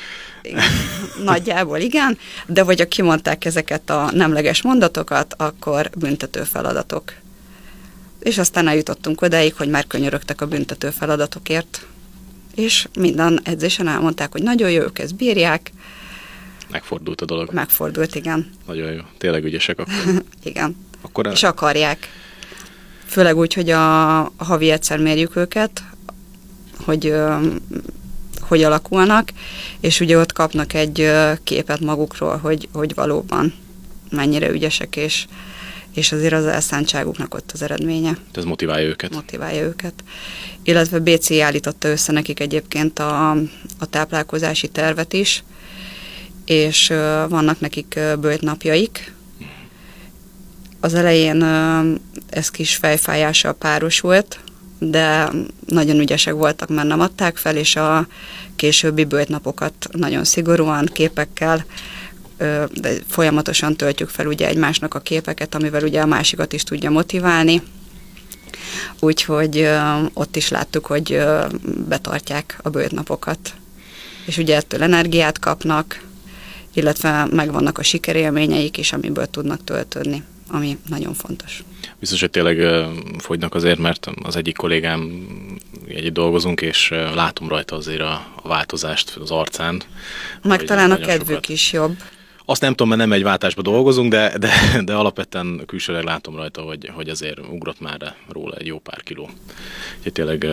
Nagyjából 1.24 1.78
igen, 1.78 2.18
de 2.46 2.62
hogyha 2.62 2.88
kimondták 2.88 3.44
ezeket 3.44 3.90
a 3.90 4.10
nemleges 4.12 4.62
mondatokat, 4.62 5.34
akkor 5.36 5.90
büntető 5.96 6.42
feladatok. 6.42 7.12
És 8.20 8.38
aztán 8.38 8.68
eljutottunk 8.68 9.22
odáig, 9.22 9.54
hogy 9.54 9.68
már 9.68 9.86
könyörögtek 9.86 10.40
a 10.40 10.46
büntető 10.46 10.90
feladatokért, 10.90 11.86
és 12.58 12.86
minden 12.98 13.40
edzésen 13.42 13.88
elmondták, 13.88 14.32
hogy 14.32 14.42
nagyon 14.42 14.70
jó, 14.70 14.82
ők 14.82 14.98
ezt 14.98 15.14
bírják. 15.14 15.72
Megfordult 16.70 17.20
a 17.20 17.24
dolog. 17.24 17.52
Megfordult, 17.52 18.14
igen. 18.14 18.50
Nagyon 18.66 18.92
jó. 18.92 19.00
Tényleg 19.18 19.44
ügyesek 19.44 19.78
akkor. 19.78 20.22
igen. 20.42 20.76
Akkor 21.00 21.26
el... 21.26 21.32
És 21.32 21.42
akarják. 21.42 22.08
Főleg 23.06 23.36
úgy, 23.36 23.54
hogy 23.54 23.70
a, 23.70 24.20
a 24.20 24.44
havi 24.44 24.70
egyszer 24.70 24.98
mérjük 24.98 25.36
őket, 25.36 25.82
hogy 26.84 27.14
hogy 28.40 28.62
alakulnak, 28.62 29.30
és 29.80 30.00
ugye 30.00 30.18
ott 30.18 30.32
kapnak 30.32 30.74
egy 30.74 31.10
képet 31.44 31.80
magukról, 31.80 32.36
hogy, 32.36 32.68
hogy 32.72 32.94
valóban 32.94 33.54
mennyire 34.10 34.50
ügyesek, 34.50 34.96
és, 34.96 35.26
és 35.98 36.12
azért 36.12 36.32
az 36.32 36.46
elszántságuknak 36.46 37.34
ott 37.34 37.50
az 37.52 37.62
eredménye. 37.62 38.18
Ez 38.34 38.44
motiválja 38.44 38.86
őket. 38.86 39.14
Motiválja 39.14 39.62
őket. 39.62 39.94
Illetve 40.62 40.98
BC 40.98 41.30
állította 41.30 41.88
össze 41.88 42.12
nekik 42.12 42.40
egyébként 42.40 42.98
a, 42.98 43.30
a 43.78 43.86
táplálkozási 43.90 44.68
tervet 44.68 45.12
is, 45.12 45.44
és 46.44 46.88
vannak 47.28 47.60
nekik 47.60 47.98
bőjtnapjaik. 48.20 49.12
Az 50.80 50.94
elején 50.94 51.42
ez 52.30 52.50
kis 52.50 52.76
fejfájással 52.76 53.52
párosult, 53.52 54.38
de 54.78 55.30
nagyon 55.66 55.98
ügyesek 56.00 56.34
voltak, 56.34 56.68
mert 56.68 56.88
nem 56.88 57.00
adták 57.00 57.36
fel, 57.36 57.56
és 57.56 57.76
a 57.76 58.06
későbbi 58.56 59.04
bőjtnapokat 59.04 59.88
nagyon 59.92 60.24
szigorúan 60.24 60.84
képekkel 60.92 61.64
de 62.74 62.92
folyamatosan 63.08 63.76
töltjük 63.76 64.08
fel 64.08 64.26
ugye 64.26 64.46
egymásnak 64.46 64.94
a 64.94 65.00
képeket, 65.00 65.54
amivel 65.54 65.82
ugye 65.82 66.00
a 66.00 66.06
másikat 66.06 66.52
is 66.52 66.62
tudja 66.62 66.90
motiválni. 66.90 67.62
Úgyhogy 69.00 69.68
ott 70.12 70.36
is 70.36 70.48
láttuk, 70.48 70.86
hogy 70.86 71.24
betartják 71.88 72.58
a 72.62 72.68
bőjtnapokat. 72.68 73.52
És 74.26 74.36
ugye 74.36 74.56
ettől 74.56 74.82
energiát 74.82 75.38
kapnak, 75.38 76.02
illetve 76.72 77.26
megvannak 77.30 77.78
a 77.78 77.82
sikerélményeik 77.82 78.76
is, 78.76 78.92
amiből 78.92 79.26
tudnak 79.26 79.64
töltődni, 79.64 80.22
ami 80.50 80.78
nagyon 80.88 81.14
fontos. 81.14 81.62
Biztos, 82.00 82.20
hogy 82.20 82.30
tényleg 82.30 82.86
fogynak 83.18 83.54
azért, 83.54 83.78
mert 83.78 84.10
az 84.22 84.36
egyik 84.36 84.56
kollégám 84.56 85.26
együtt 85.88 86.12
dolgozunk, 86.12 86.60
és 86.60 86.88
látom 87.14 87.48
rajta 87.48 87.76
azért 87.76 88.00
a, 88.00 88.26
a 88.42 88.48
változást 88.48 89.16
az 89.16 89.30
arcán. 89.30 89.82
Meg 90.42 90.64
talán 90.64 90.90
a 90.90 90.96
kedvük 90.96 91.28
sokat. 91.28 91.48
is 91.48 91.72
jobb. 91.72 91.96
Azt 92.50 92.60
nem 92.60 92.70
tudom, 92.70 92.88
mert 92.88 93.00
nem 93.00 93.12
egy 93.12 93.22
váltásba 93.22 93.62
dolgozunk, 93.62 94.10
de, 94.10 94.38
de, 94.38 94.50
de 94.84 94.94
alapvetően 94.94 95.62
külsőleg 95.66 96.04
látom 96.04 96.36
rajta, 96.36 96.60
hogy, 96.60 96.90
hogy 96.94 97.08
azért 97.08 97.38
ugrott 97.38 97.80
már 97.80 98.14
róla 98.28 98.54
egy 98.56 98.66
jó 98.66 98.78
pár 98.78 99.02
kiló. 99.02 99.30
Úgyhogy 99.96 100.12
tényleg 100.12 100.46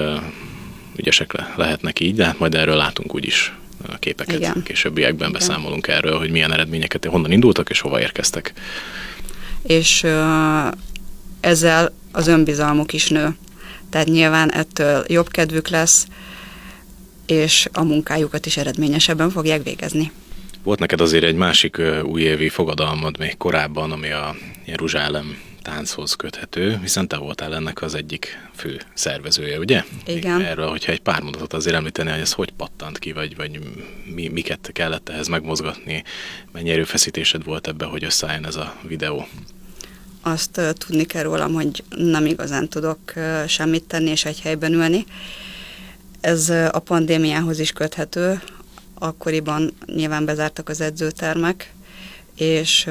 ügyesek 0.96 1.34
le, 1.34 1.54
lehetnek 1.58 2.00
így, 2.00 2.16
de 2.16 2.26
hát 2.26 2.40
majd 2.40 2.56
erről 2.56 2.76
látunk 2.76 3.16
úgyis 3.16 3.54
a 3.88 3.98
képeket. 3.98 4.36
Igen. 4.36 4.64
Későbbiekben 4.64 5.30
Igen. 5.30 5.32
beszámolunk 5.32 5.88
erről, 5.88 6.18
hogy 6.18 6.32
milyen 6.32 6.54
eredményeket, 6.54 7.06
honnan 7.06 7.32
indultak 7.32 7.70
és 7.70 7.80
hova 7.80 8.02
érkeztek. 8.02 8.54
És 9.62 10.04
uh, 10.04 10.72
ezzel 11.40 11.94
az 12.12 12.28
önbizalmuk 12.28 12.94
is 12.94 13.10
nő. 13.10 13.36
Tehát 13.90 14.08
nyilván 14.08 14.52
ettől 14.52 15.04
jobb 15.08 15.30
kedvük 15.30 15.68
lesz, 15.68 16.08
és 17.26 17.68
a 17.74 17.84
munkájukat 17.84 18.46
is 18.46 18.58
eredményesebben 18.58 19.30
fogják 19.30 19.64
végezni. 19.64 20.12
Volt 20.66 20.80
neked 20.80 21.02
azért 21.02 21.24
egy 21.24 21.36
másik 21.36 21.82
újévi 22.04 22.50
fogadalmad 22.50 23.20
még 23.20 23.38
korábban, 23.38 23.92
ami 23.92 24.12
a 24.12 24.36
Jeruzsálem 24.66 25.38
tánchoz 25.62 26.14
köthető, 26.14 26.80
hiszen 26.82 27.08
te 27.08 27.18
voltál 27.18 27.56
ennek 27.56 27.82
az 27.82 27.96
egyik 27.96 28.48
fő 28.56 28.82
szervezője, 28.94 29.60
ugye? 29.60 29.84
Igen. 30.06 30.42
Erről, 30.42 30.70
hogyha 30.70 30.92
egy 30.92 31.00
pár 31.00 31.22
mondatot 31.22 31.54
azért 31.54 31.76
említeni, 31.76 32.10
hogy 32.10 32.20
ez 32.20 32.34
hogy 32.34 32.52
pattant 32.52 33.00
ki, 33.00 33.12
vagy, 33.12 33.36
vagy 33.36 33.60
mi, 34.16 34.28
miket 34.28 34.70
kellett 34.74 35.10
ehhez 35.10 35.28
megmozgatni, 35.28 36.04
mennyi 36.52 36.70
erőfeszítésed 36.70 37.44
volt 37.44 37.68
ebbe, 37.68 37.86
hogy 37.86 38.04
összeálljon 38.04 38.46
ez 38.46 38.56
a 38.56 38.76
videó? 38.82 39.28
azt 40.22 40.62
tudni 40.74 41.04
kell 41.04 41.24
rólam, 41.24 41.54
hogy 41.54 41.84
nem 41.90 42.26
igazán 42.26 42.68
tudok 42.68 43.00
semmit 43.48 43.84
tenni 43.84 44.10
és 44.10 44.26
egy 44.26 44.42
helyben 44.42 44.74
ülni. 44.74 45.06
Ez 46.22 46.50
a 46.50 46.80
pandémiához 46.80 47.60
is 47.60 47.72
köthető. 47.72 48.42
Akkoriban 49.00 49.74
nyilván 49.86 50.26
bezártak 50.26 50.70
az 50.70 50.82
edzőtermek, 50.82 51.74
és 52.36 52.90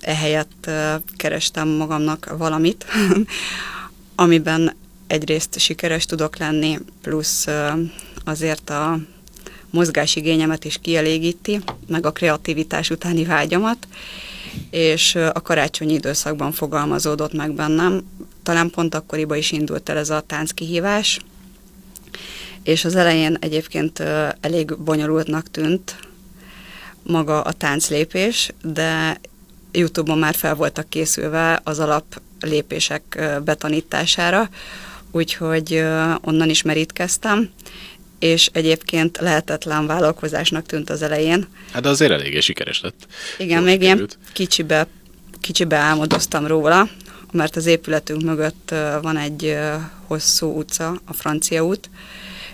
ehelyett 0.00 0.70
kerestem 1.16 1.68
magamnak 1.68 2.34
valamit, 2.38 2.86
amiben 4.14 4.76
egyrészt 5.06 5.58
sikeres 5.58 6.06
tudok 6.06 6.36
lenni, 6.36 6.78
plusz 7.02 7.46
azért 8.24 8.70
a 8.70 8.98
mozgásigényemet 9.70 10.64
is 10.64 10.78
kielégíti, 10.80 11.60
meg 11.86 12.06
a 12.06 12.12
kreativitás 12.12 12.90
utáni 12.90 13.24
vágyamat, 13.24 13.86
és 14.70 15.14
a 15.14 15.42
karácsonyi 15.42 15.92
időszakban 15.92 16.52
fogalmazódott 16.52 17.32
meg 17.32 17.52
bennem. 17.52 18.02
Talán 18.42 18.70
pont 18.70 18.94
akkoriban 18.94 19.38
is 19.38 19.52
indult 19.52 19.88
el 19.88 19.96
ez 19.96 20.10
a 20.10 20.24
kihívás, 20.54 21.20
és 22.64 22.84
az 22.84 22.96
elején 22.96 23.36
egyébként 23.40 24.02
elég 24.40 24.76
bonyolultnak 24.76 25.50
tűnt 25.50 25.96
maga 27.02 27.40
a 27.42 27.52
tánclépés, 27.52 28.50
de 28.62 29.20
Youtube-on 29.72 30.18
már 30.18 30.34
fel 30.34 30.54
voltak 30.54 30.88
készülve 30.88 31.60
az 31.64 31.78
alap 31.78 32.20
lépések 32.40 33.30
betanítására, 33.44 34.48
úgyhogy 35.10 35.84
onnan 36.20 36.48
is 36.48 36.62
merítkeztem, 36.62 37.50
és 38.18 38.50
egyébként 38.52 39.18
lehetetlen 39.18 39.86
vállalkozásnak 39.86 40.66
tűnt 40.66 40.90
az 40.90 41.02
elején. 41.02 41.48
Hát 41.72 41.86
azért 41.86 42.12
eléggé 42.12 42.40
sikeres 42.40 42.80
lett. 42.80 43.06
Igen, 43.38 43.58
Jó 43.58 43.64
még 43.64 43.82
ilyen 43.82 44.08
kicsibe, 44.32 44.86
kicsibe 45.40 45.76
álmodoztam 45.76 46.46
róla, 46.46 46.88
mert 47.32 47.56
az 47.56 47.66
épületünk 47.66 48.22
mögött 48.22 48.74
van 49.02 49.16
egy 49.16 49.58
hosszú 50.06 50.58
utca, 50.58 51.00
a 51.04 51.12
Francia 51.12 51.64
út, 51.64 51.90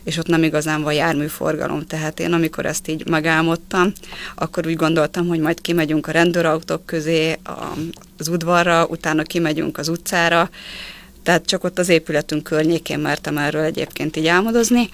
és 0.05 0.17
ott 0.17 0.27
nem 0.27 0.43
igazán 0.43 0.83
van 0.83 0.93
járműforgalom, 0.93 1.87
tehát 1.87 2.21
én 2.21 2.33
amikor 2.33 2.67
ezt 2.67 2.89
így 2.89 3.07
megálmodtam, 3.09 3.93
akkor 4.35 4.67
úgy 4.67 4.77
gondoltam, 4.77 5.27
hogy 5.27 5.41
majd 5.41 5.61
kimegyünk 5.61 6.07
a 6.07 6.13
rendőrautók 6.13 6.87
közé, 6.87 7.39
az 8.19 8.29
udvarra, 8.29 8.87
utána 8.87 9.23
kimegyünk 9.23 9.79
az 9.79 9.89
utcára, 9.89 10.51
tehát 11.23 11.47
csak 11.47 11.65
ott 11.65 11.79
az 11.79 11.89
épületünk 11.89 12.43
környékén 12.43 12.99
mertem 12.99 13.39
erről 13.39 13.63
egyébként 13.63 14.17
így 14.17 14.27
álmodozni, 14.27 14.89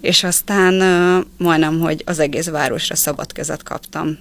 és 0.00 0.24
aztán 0.24 0.74
majdnem, 1.36 1.80
hogy 1.80 2.02
az 2.06 2.18
egész 2.18 2.48
városra 2.48 2.94
szabad 2.94 3.32
kezet 3.32 3.62
kaptam. 3.62 4.18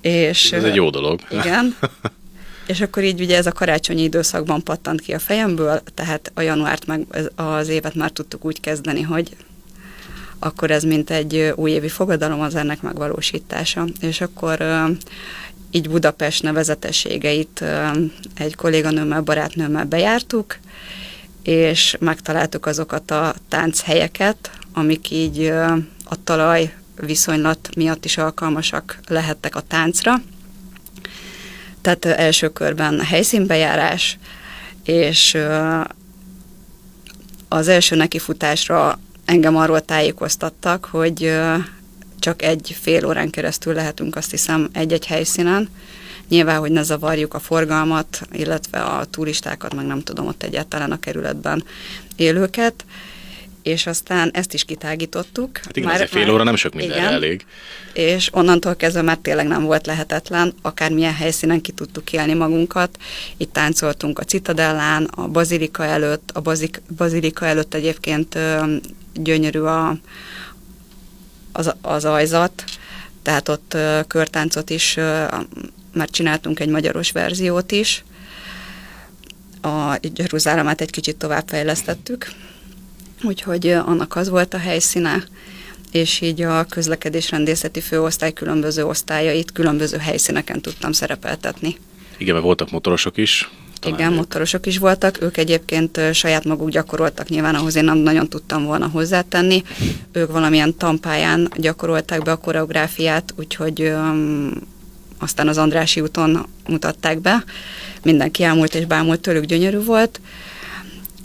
És, 0.00 0.52
ez 0.52 0.64
egy 0.64 0.74
jó 0.74 0.90
dolog. 0.90 1.20
Igen. 1.30 1.76
és 2.66 2.80
akkor 2.80 3.04
így 3.04 3.20
ugye 3.20 3.36
ez 3.36 3.46
a 3.46 3.52
karácsonyi 3.52 4.02
időszakban 4.02 4.62
pattant 4.62 5.00
ki 5.00 5.12
a 5.12 5.18
fejemből, 5.18 5.82
tehát 5.94 6.30
a 6.34 6.40
januárt 6.40 6.86
meg 6.86 7.06
az 7.34 7.68
évet 7.68 7.94
már 7.94 8.10
tudtuk 8.10 8.44
úgy 8.44 8.60
kezdeni, 8.60 9.02
hogy 9.02 9.36
akkor 10.38 10.70
ez 10.70 10.82
mint 10.82 11.10
egy 11.10 11.52
újévi 11.56 11.88
fogadalom 11.88 12.40
az 12.40 12.54
ennek 12.54 12.82
megvalósítása. 12.82 13.86
És 14.00 14.20
akkor 14.20 14.64
így 15.70 15.88
Budapest 15.88 16.42
nevezetességeit 16.42 17.64
egy 18.34 18.54
kolléganőmmel, 18.54 19.20
barátnőmmel 19.20 19.84
bejártuk, 19.84 20.58
és 21.42 21.96
megtaláltuk 22.00 22.66
azokat 22.66 23.10
a 23.10 23.34
tánchelyeket, 23.48 24.50
amik 24.72 25.10
így 25.10 25.46
a 26.04 26.24
talaj 26.24 26.74
viszonylat 27.00 27.68
miatt 27.76 28.04
is 28.04 28.18
alkalmasak 28.18 28.98
lehettek 29.08 29.56
a 29.56 29.60
táncra. 29.60 30.20
Tehát 31.82 32.04
első 32.04 32.48
körben 32.48 33.00
helyszínbejárás, 33.00 34.18
és 34.84 35.38
az 37.48 37.68
első 37.68 37.96
nekifutásra 37.96 39.00
engem 39.24 39.56
arról 39.56 39.80
tájékoztattak, 39.80 40.84
hogy 40.84 41.34
csak 42.18 42.42
egy 42.42 42.76
fél 42.80 43.06
órán 43.06 43.30
keresztül 43.30 43.74
lehetünk 43.74 44.16
azt 44.16 44.30
hiszem 44.30 44.68
egy-egy 44.72 45.06
helyszínen, 45.06 45.68
Nyilván, 46.28 46.58
hogy 46.58 46.70
ne 46.70 46.82
zavarjuk 46.82 47.34
a 47.34 47.38
forgalmat, 47.38 48.22
illetve 48.32 48.80
a 48.80 49.04
turistákat, 49.04 49.74
meg 49.74 49.86
nem 49.86 50.02
tudom 50.02 50.26
ott 50.26 50.42
egyáltalán 50.42 50.92
a 50.92 50.98
kerületben 50.98 51.64
élőket 52.16 52.84
és 53.62 53.86
aztán 53.86 54.30
ezt 54.32 54.54
is 54.54 54.64
kitágítottuk. 54.64 55.56
Hát 55.56 55.76
igen, 55.76 55.88
már, 55.88 56.08
fél 56.08 56.30
óra 56.30 56.42
nem 56.42 56.56
sok 56.56 56.74
minden 56.74 57.04
elég. 57.04 57.46
És 57.92 58.28
onnantól 58.32 58.76
kezdve 58.76 59.02
már 59.02 59.18
tényleg 59.22 59.46
nem 59.46 59.62
volt 59.62 59.86
lehetetlen, 59.86 60.54
akármilyen 60.62 61.14
helyszínen 61.14 61.60
ki 61.60 61.72
tudtuk 61.72 62.12
élni 62.12 62.34
magunkat. 62.34 62.98
Itt 63.36 63.52
táncoltunk 63.52 64.18
a 64.18 64.24
Citadellán, 64.24 65.04
a 65.04 65.28
Bazilika 65.28 65.84
előtt, 65.84 66.30
a 66.34 66.40
bazik, 66.40 66.82
Bazilika 66.96 67.46
előtt 67.46 67.74
egyébként 67.74 68.38
gyönyörű 69.14 69.60
a, 69.60 69.96
az, 71.52 71.74
az 71.82 72.04
ajzat, 72.04 72.64
tehát 73.22 73.48
ott 73.48 73.76
körtáncot 74.06 74.70
is, 74.70 74.94
már 75.92 76.10
csináltunk 76.10 76.60
egy 76.60 76.68
magyaros 76.68 77.10
verziót 77.10 77.72
is, 77.72 78.04
a 79.62 79.98
Jeruzálemát 80.14 80.80
egy 80.80 80.90
kicsit 80.90 81.16
tovább 81.16 81.48
fejlesztettük, 81.48 82.32
úgyhogy 83.22 83.68
annak 83.68 84.16
az 84.16 84.28
volt 84.28 84.54
a 84.54 84.58
helyszíne, 84.58 85.24
és 85.92 86.20
így 86.20 86.42
a 86.42 86.64
közlekedésrendészeti 86.64 87.80
főosztály 87.80 88.32
különböző 88.32 88.84
osztályait 88.84 89.52
különböző 89.52 89.96
helyszíneken 89.96 90.60
tudtam 90.60 90.92
szerepeltetni. 90.92 91.76
Igen, 92.16 92.32
mert 92.34 92.46
voltak 92.46 92.70
motorosok 92.70 93.16
is. 93.16 93.50
Talán 93.80 93.98
Igen, 93.98 94.10
ők. 94.10 94.16
motorosok 94.18 94.66
is 94.66 94.78
voltak, 94.78 95.22
ők 95.22 95.36
egyébként 95.36 96.00
saját 96.12 96.44
maguk 96.44 96.70
gyakoroltak, 96.70 97.28
nyilván 97.28 97.54
ahhoz 97.54 97.76
én 97.76 97.84
nem 97.84 97.98
nagyon 97.98 98.28
tudtam 98.28 98.64
volna 98.64 98.88
hozzátenni. 98.88 99.62
Ők 100.12 100.32
valamilyen 100.32 100.76
tampáján 100.76 101.48
gyakorolták 101.56 102.22
be 102.22 102.30
a 102.30 102.36
koreográfiát, 102.36 103.34
úgyhogy 103.36 103.82
um, 103.82 104.50
aztán 105.18 105.48
az 105.48 105.58
Andrási 105.58 106.00
úton 106.00 106.46
mutatták 106.68 107.18
be. 107.18 107.44
Mindenki 108.02 108.42
ámult 108.42 108.74
és 108.74 108.84
bámult, 108.84 109.20
tőlük 109.20 109.44
gyönyörű 109.44 109.78
volt. 109.78 110.20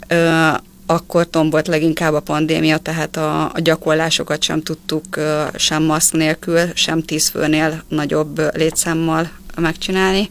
Ö, 0.08 0.50
akkor 0.90 1.30
tombolt 1.30 1.66
leginkább 1.66 2.14
a 2.14 2.20
pandémia, 2.20 2.78
tehát 2.78 3.16
a, 3.16 3.44
a 3.44 3.60
gyakorlásokat 3.60 4.42
sem 4.42 4.62
tudtuk 4.62 5.20
sem 5.54 5.82
maszk 5.82 6.12
nélkül, 6.12 6.60
sem 6.74 7.02
tíz 7.02 7.28
főnél 7.28 7.82
nagyobb 7.88 8.56
létszámmal 8.56 9.30
megcsinálni, 9.56 10.28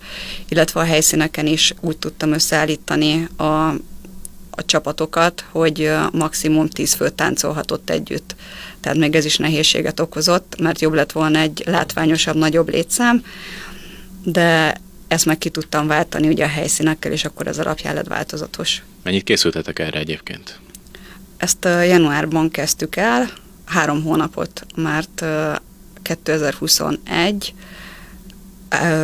illetve 0.49 0.79
a 0.79 0.83
helyszíneken 0.83 1.45
is 1.45 1.73
úgy 1.79 1.97
tudtam 1.97 2.31
összeállítani 2.31 3.27
a, 3.35 3.43
a 4.49 4.65
csapatokat, 4.65 5.45
hogy 5.51 5.91
maximum 6.11 6.67
10 6.67 6.93
fő 6.93 7.09
táncolhatott 7.09 7.89
együtt. 7.89 8.35
Tehát 8.79 8.97
még 8.97 9.15
ez 9.15 9.25
is 9.25 9.37
nehézséget 9.37 9.99
okozott, 9.99 10.55
mert 10.59 10.81
jobb 10.81 10.93
lett 10.93 11.11
volna 11.11 11.39
egy 11.39 11.63
látványosabb, 11.65 12.35
nagyobb 12.35 12.69
létszám, 12.69 13.23
de 14.23 14.77
ezt 15.07 15.25
meg 15.25 15.37
ki 15.37 15.49
tudtam 15.49 15.87
váltani 15.87 16.27
ugye 16.27 16.45
a 16.45 16.47
helyszínekkel, 16.47 17.11
és 17.11 17.25
akkor 17.25 17.47
ez 17.47 17.59
alapján 17.59 17.93
lett 17.93 18.07
változatos. 18.07 18.83
Mennyit 19.03 19.23
készültetek 19.23 19.79
erre 19.79 19.99
egyébként? 19.99 20.59
Ezt 21.37 21.65
januárban 21.65 22.49
kezdtük 22.49 22.95
el, 22.95 23.29
három 23.65 24.03
hónapot, 24.03 24.65
mert 24.75 25.25
2021 26.01 27.53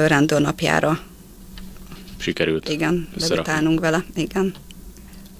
rendőrnapjára 0.07 0.99
sikerült. 2.17 2.69
Igen, 2.69 3.07
debütálnunk 3.15 3.79
vele, 3.79 4.05
igen. 4.15 4.53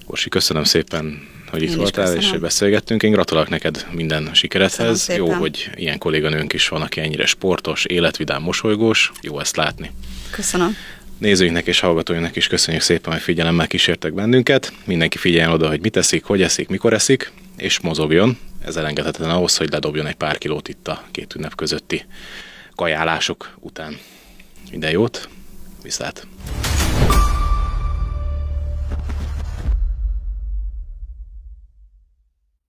Orsi, 0.06 0.28
köszönöm 0.28 0.64
szépen, 0.64 1.28
hogy 1.54 1.62
itt 1.62 1.74
voltál, 1.74 2.16
és 2.16 2.30
beszélgettünk. 2.30 3.02
Én 3.02 3.10
gratulálok 3.10 3.48
neked 3.48 3.86
minden 3.90 4.30
sikeredhez. 4.32 5.08
Jó, 5.16 5.32
hogy 5.32 5.70
ilyen 5.74 5.98
kolléganőnk 5.98 6.52
is 6.52 6.68
van, 6.68 6.82
aki 6.82 7.00
ennyire 7.00 7.26
sportos, 7.26 7.84
életvidám, 7.84 8.42
mosolygós. 8.42 9.12
Jó 9.20 9.40
ezt 9.40 9.56
látni. 9.56 9.90
Köszönöm. 10.30 10.76
Nézőinknek 11.18 11.66
és 11.66 11.80
hallgatóinknak 11.80 12.36
is 12.36 12.46
köszönjük 12.46 12.82
szépen, 12.82 13.12
hogy 13.12 13.22
figyelemmel 13.22 13.66
kísértek 13.66 14.12
bennünket. 14.12 14.72
Mindenki 14.84 15.18
figyeljen 15.18 15.50
oda, 15.50 15.68
hogy 15.68 15.80
mit 15.80 15.96
eszik, 15.96 16.24
hogy 16.24 16.42
eszik, 16.42 16.68
mikor 16.68 16.92
eszik, 16.92 17.32
és 17.56 17.80
mozogjon. 17.80 18.38
Ez 18.64 18.76
elengedhetetlen 18.76 19.30
ahhoz, 19.30 19.56
hogy 19.56 19.70
ledobjon 19.70 20.06
egy 20.06 20.14
pár 20.14 20.38
kilót 20.38 20.68
itt 20.68 20.88
a 20.88 21.04
két 21.10 21.34
ünnep 21.34 21.54
közötti 21.54 22.04
kajálások 22.74 23.56
után. 23.60 23.98
Minden 24.70 24.90
jót, 24.90 25.28
viszlát! 25.82 26.26